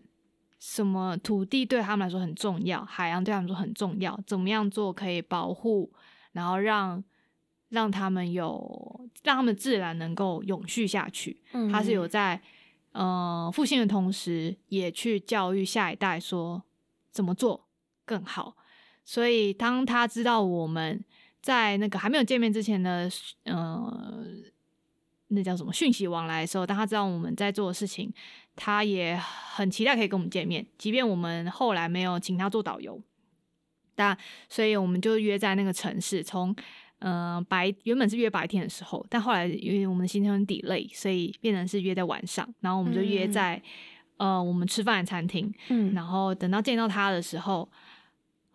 [0.58, 5.92] 什么土地对他们来说很重要，海洋对他们说很重要，怎么样做可以保护，
[6.32, 7.02] 然后让
[7.68, 11.42] 让他们有让他们自然能够永续下去。
[11.70, 12.40] 他是有在
[12.92, 16.62] 呃复兴的同时，也去教育下一代说
[17.10, 17.68] 怎么做
[18.04, 18.56] 更好。
[19.04, 21.04] 所以当他知道我们
[21.40, 23.08] 在那个还没有见面之前的
[23.44, 24.24] 呃
[25.28, 28.12] 那叫什么讯息往来的时候，当他知道我们在做的事情。
[28.60, 33.00] 他也很期待可以跟我们见面，即便我们后来没有请他做导游，
[33.94, 34.18] 但
[34.48, 36.24] 所以我们就约在那个城市。
[36.24, 36.52] 从
[36.98, 42.52] 嗯白原本是约白天的时候，但后来因为我们的行程很 delay，所以变成是约在晚上。
[42.58, 43.62] 然后我们就约在
[44.16, 45.54] 呃我们吃饭的餐厅。
[45.68, 47.70] 嗯，然后等到见到他的时候。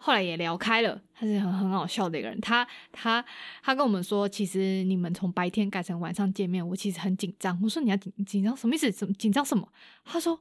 [0.05, 2.37] 后来也聊开了，他是很很好笑的一个人。
[2.41, 3.23] 他他
[3.61, 7.57] 他跟我们说，其实你们从白天改成晚上见面，我其实很紧张。
[7.63, 8.91] 我说你要紧紧张什么意思？
[8.91, 9.65] 什么紧张什么？
[10.03, 10.37] 他说，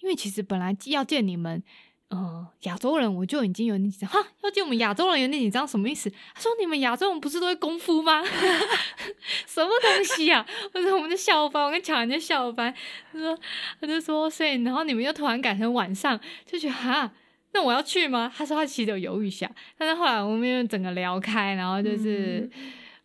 [0.00, 1.62] 因为其实本来要见你们，
[2.08, 6.10] 呃，亚洲人我就已经有点紧张，哈，要见我们亚洲人有点紧张，什么意思？
[6.34, 8.22] 他说你们亚洲人不是都会功夫吗？
[9.48, 10.44] 什么东西啊？
[10.74, 12.74] 我说我们的校班，我跟乔人在校班，
[13.10, 13.38] 他说
[13.80, 17.10] 他就说，所以然后你们又突然改成晚上，就觉得哈，
[17.52, 18.32] 那我要去吗？
[18.34, 22.50] 他说他其实有犹豫一下，但是后来我们又整个聊开，然后就是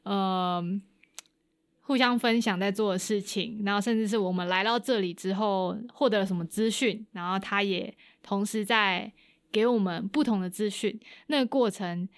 [0.04, 0.82] 呃。
[1.88, 9.14] 互相分享在做的事情，然后甚至是我们来到这里之后获得了什么资讯，然后他也同时在
[9.52, 11.00] 给我们不同的资讯。
[11.28, 12.10] 那个过程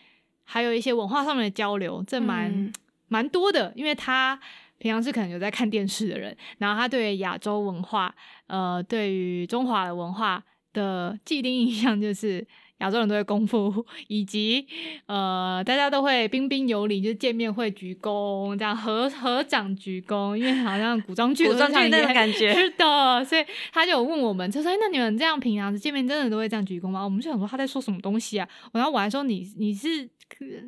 [0.46, 2.72] 还有一些文化上面的交流，这蛮
[3.10, 3.74] 蛮多的。
[3.76, 4.40] 因为他
[4.78, 8.16] 平常是可能有在看电视的人，然后他对亚洲文化，
[8.46, 10.42] 呃，对于中华的文化
[10.78, 12.46] 的既定印象就是。
[12.78, 14.64] 亚洲人都会功夫， 以及
[15.08, 28.48] 呃，大家都会彬彬有礼，就是见面会鞠躬，这样合合掌鞠躬，因为好像古装剧古装剧那种 感觉是的，所以他就有问我们，就说：“那你们这样平常见面真的都会这样鞠躬吗？”我们就想说他在说什么东西啊？
[28.72, 30.08] 然后我还说：“你你是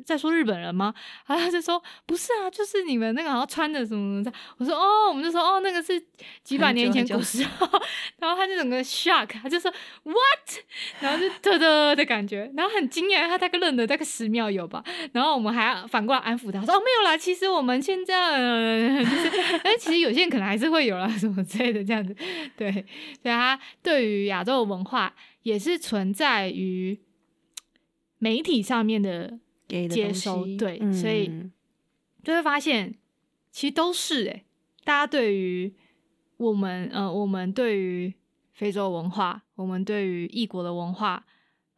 [0.04, 0.94] 在说日本人吗？”
[1.26, 6.02] 然后他就说：“不是啊，就是你们那个好像穿的什么什么。”我说：“哦，我们就说哦，那个是
[6.42, 7.66] 几百年前古时候。
[8.18, 9.72] ”然后他就整个 shock，他就说
[10.04, 10.64] ：“What？”
[11.00, 11.90] 然后就嘚嘚。
[11.90, 18.38] 的感觉，然后很惊讶，他大概愣了大概十秒有吧，然后我们还反过来安抚他说：“哦，没有啦，其实我们现在
[19.02, 22.14] 就是，但其实有些人可能还是会有啦，什么之类的这样子。”
[22.56, 22.82] 对，所
[23.24, 27.00] 以他对于亚洲文化也是存在于
[28.18, 29.38] 媒体上面的
[29.88, 31.30] 接收，对，所以
[32.22, 32.94] 就会发现
[33.50, 34.44] 其实都是诶，
[34.84, 35.72] 大家对于
[36.36, 38.12] 我们呃，我们对于
[38.52, 41.24] 非洲文化，我们对于异国的文化。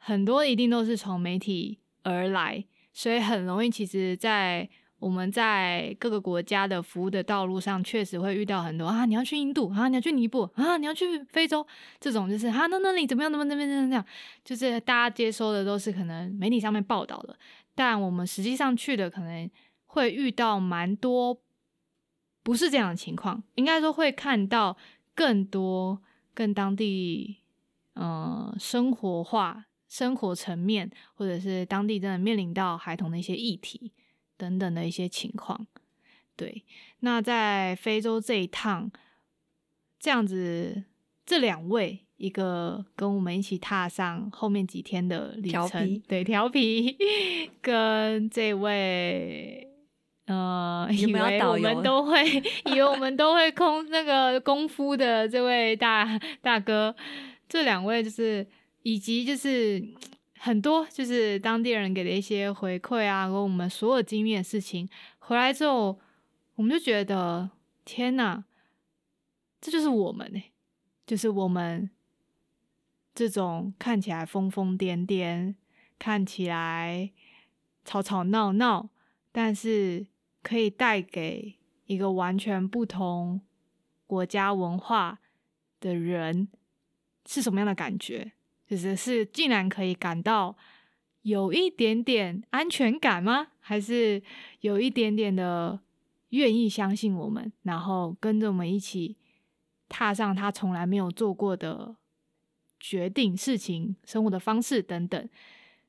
[0.04, 4.68] 很多一定都是从媒体而来，所以很容易，其实，在
[4.98, 11.64] 我们在各个国家的服务的道路上，确实会遇到很多啊，你要去印度啊，你要去尼泊啊，你要去非洲，
[12.00, 13.30] 这种就是啊，那那里怎么样？
[13.30, 14.04] 怎么怎么这样？
[14.44, 17.38] 就是大家接收的都是可能媒体上面报道的，
[17.74, 19.50] 但我们实际上去的可能
[19.86, 21.40] 会遇到蛮多
[22.42, 24.76] 不是这样的情况，应该说会看到
[25.14, 26.02] 更多
[26.34, 27.38] 更当地
[27.94, 29.66] 呃生活化。
[29.88, 33.92] 生活层面，或者是当地真的面临到孩童的一些议题
[34.38, 35.66] 等等的一些情况，
[36.34, 36.64] 对。
[37.00, 38.90] 那在非洲这一趟，
[39.98, 40.84] 这样子，
[41.26, 46.96] 这两位，一个跟我们一起踏上后面几天的旅程，对，调皮，
[47.60, 49.68] 跟这位，
[50.26, 52.24] 呃，以为我们都会，
[52.66, 56.94] 以为我们都会空那个功夫的这位大大哥，
[57.48, 58.46] 这两位就是。
[58.84, 59.80] 以及就是
[60.40, 64.88] 很多就是当地人给的一些回馈啊，和我们所有经历的事情。
[65.20, 66.00] 回来之后，
[66.56, 67.48] 我们就觉得
[67.84, 68.42] 天哪，
[69.60, 70.50] 这就是我们哎，
[71.06, 71.88] 就是我们
[73.14, 75.54] 这种看起来疯疯癫癫、
[75.98, 77.10] 看起来
[77.84, 78.88] 吵吵闹闹，
[79.30, 80.06] 但是
[80.42, 81.56] 可以带给
[81.86, 83.40] 一个完全不同
[84.06, 85.20] 国家文化
[85.80, 86.48] 的人
[87.26, 88.32] 是什么样的感觉？
[88.66, 90.56] 就是是竟然可以感到
[91.20, 93.48] 有一点点安全感吗？
[93.60, 94.22] 还是
[94.60, 95.80] 有一点点的
[96.30, 99.16] 愿意相信我们，然后跟着我们一起
[99.88, 101.96] 踏上他从来没有做过的
[102.82, 105.28] 决定、事情、生活的方式等等？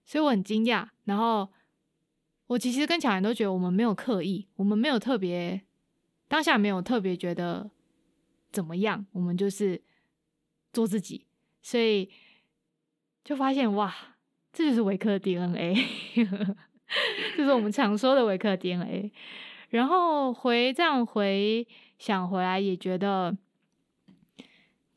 [0.06, 0.88] 所以我很惊讶。
[1.06, 1.50] 然后
[2.46, 5.62] 我其实跟巧人都觉得我们没有刻意，我们没有特别
[6.28, 7.72] 当下没有特别觉得
[8.52, 9.82] 怎么样，我们就是
[10.72, 11.26] 做自己，
[11.62, 12.10] 所以。
[13.26, 13.96] 就发现哇，
[14.52, 15.74] 这就是维克 DNA，
[17.38, 19.14] 就是我们常说的维克 DNA。
[19.70, 21.66] 然后回这样回
[21.98, 23.34] 想回来，也觉得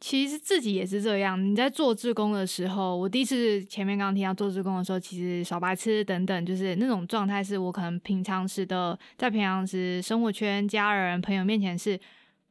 [0.00, 1.42] 其实自己也是这样。
[1.42, 11.98] 你在做志工的时候，我第一次前面刚刚听到做志工的时候，其实少白痴等等，就是那种状态，是我可能平常时的在平常时生活圈、家人、朋友面前是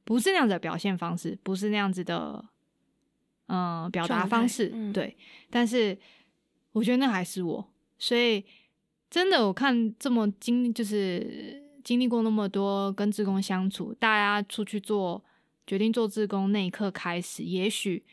[0.03, 2.43] 不是那样子的表现方式，不是那样子的。
[3.47, 5.15] 嗯，表达方式对，
[5.51, 5.95] 但是
[6.71, 7.63] 我觉得那还是我，
[7.99, 8.43] 所以
[9.07, 15.23] 真的我看这么经，就是经历过那么多跟志工相处，大家出去做
[15.65, 18.03] 决定做志工那一刻开始，也许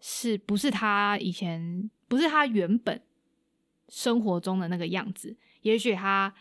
[0.00, 3.02] 是不是他以前不是他原本
[3.88, 6.34] 生活中的那个样子，也许他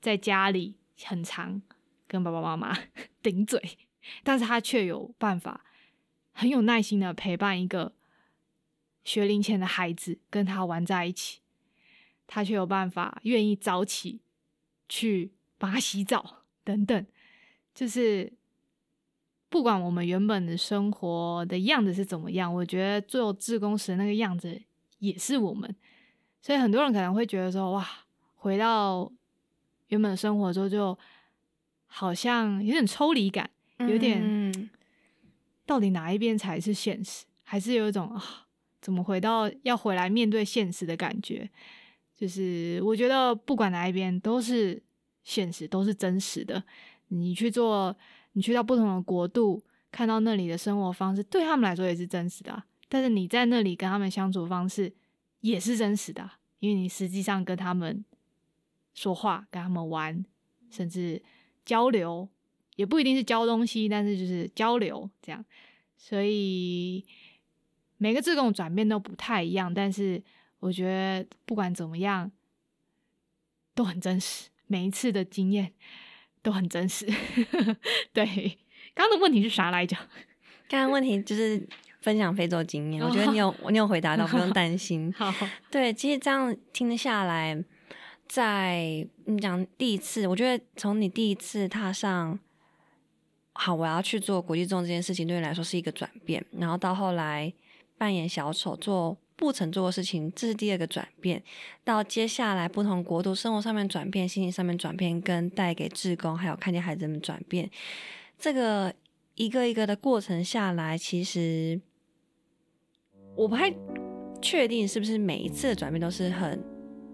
[0.00, 1.60] 在家里很常
[2.06, 2.76] 跟爸爸妈妈
[3.22, 3.78] 顶嘴，
[4.22, 5.64] 但是他却有办法。
[6.32, 7.92] 很有耐心的陪伴一个
[9.04, 11.40] 学龄前的孩子，跟他玩在一起，
[12.26, 14.20] 他却有办法愿意早起
[14.88, 17.06] 去帮他洗澡等等，
[17.74, 18.32] 就是
[19.50, 24.62] 不管我们原本的生活的样子是怎么样，我觉得做志工时那个样子
[25.00, 25.74] 也是我们。
[26.40, 27.86] 所以很多人可能会觉得说，哇，
[28.36, 29.12] 回到
[29.88, 30.96] 原本的生活之后，就
[31.86, 34.70] 好像有点抽离感，有点
[35.66, 37.26] 到底哪一边才是现实？
[37.42, 38.46] 还是有一种啊，
[38.80, 41.50] 怎么回到要回来面对现实的感觉？
[42.16, 44.80] 就是我觉得不管哪一边都是
[45.24, 46.62] 现实，都是真实的。
[47.08, 47.96] 你去做，
[48.32, 52.62] 你去到不同的国度，看到那里的生活方式，对他们来说也是真实的。
[52.88, 54.92] 但是你在那里跟他们相处方式
[55.40, 58.04] 也是真实的，因为你实际上跟他们
[58.94, 60.24] 说话、跟他们玩，
[60.70, 61.22] 甚至
[61.64, 62.28] 交流，
[62.76, 65.44] 也不一定是教东西，但是就是交流这样。
[65.96, 67.04] 所以
[67.98, 70.22] 每个这种转变都不太一样，但是
[70.58, 72.30] 我觉得不管怎么样
[73.74, 75.72] 都很真实，每一次的经验。
[76.42, 77.06] 都很真实，
[78.12, 78.58] 对。
[78.94, 79.96] 刚刚的问题是啥来着？
[80.68, 81.66] 刚刚问题就是
[82.00, 85.12] 分享非洲经验，我觉得你有你有回答到，不用 担心。
[85.16, 85.32] 好，
[85.70, 87.62] 对，其实这样听下来，
[88.26, 92.38] 在你讲第一次，我觉得从你第一次踏上，
[93.52, 97.52] 好，我要去做国际中这件事情，对你来说是一个转变，然后到后来
[97.96, 99.16] 扮演小丑做。
[99.40, 101.42] 不曾做的事情，这是第二个转变。
[101.82, 107.70] 到接下来不同国度生活上面转变，心情上面转变，跟带给志工，还有看见孩子们转变，
[108.38, 108.92] 这个
[109.36, 111.80] 一个一个的过程下来，其实
[113.34, 113.74] 我不太
[114.42, 116.62] 确定是不是每一次的转变都是很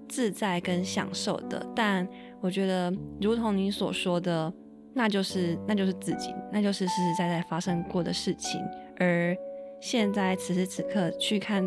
[0.08, 1.64] 自在跟享受的。
[1.76, 2.06] 但
[2.40, 4.52] 我觉得，如同你所说的，
[4.94, 8.60] 那就是那就是自己，那就是实实在在发生过的事情。
[8.98, 9.36] 而
[9.80, 11.64] 现在此时此刻去看。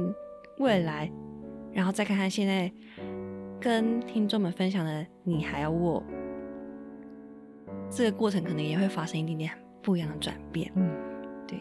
[0.60, 1.12] 未来，
[1.74, 2.72] 然后再看看现在
[3.60, 6.04] 跟听众们分享的你还有我，
[7.90, 9.52] 这个过程可能也会发生一点点
[9.82, 10.72] 不一样的转变。
[10.76, 10.90] 嗯，
[11.48, 11.60] 对。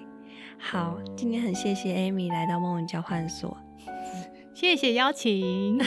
[0.59, 3.57] 好，今天很谢谢 Amy 来到梦文交换所，
[4.55, 5.79] 谢谢邀请。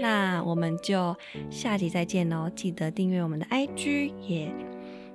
[0.00, 1.14] 那我们就
[1.50, 2.50] 下集再见喽！
[2.50, 4.50] 记得订阅我们的 IG，也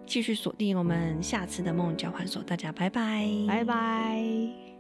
[0.06, 2.44] 继续锁定我们下次的梦文交换所。
[2.44, 4.71] 大家拜拜，拜拜。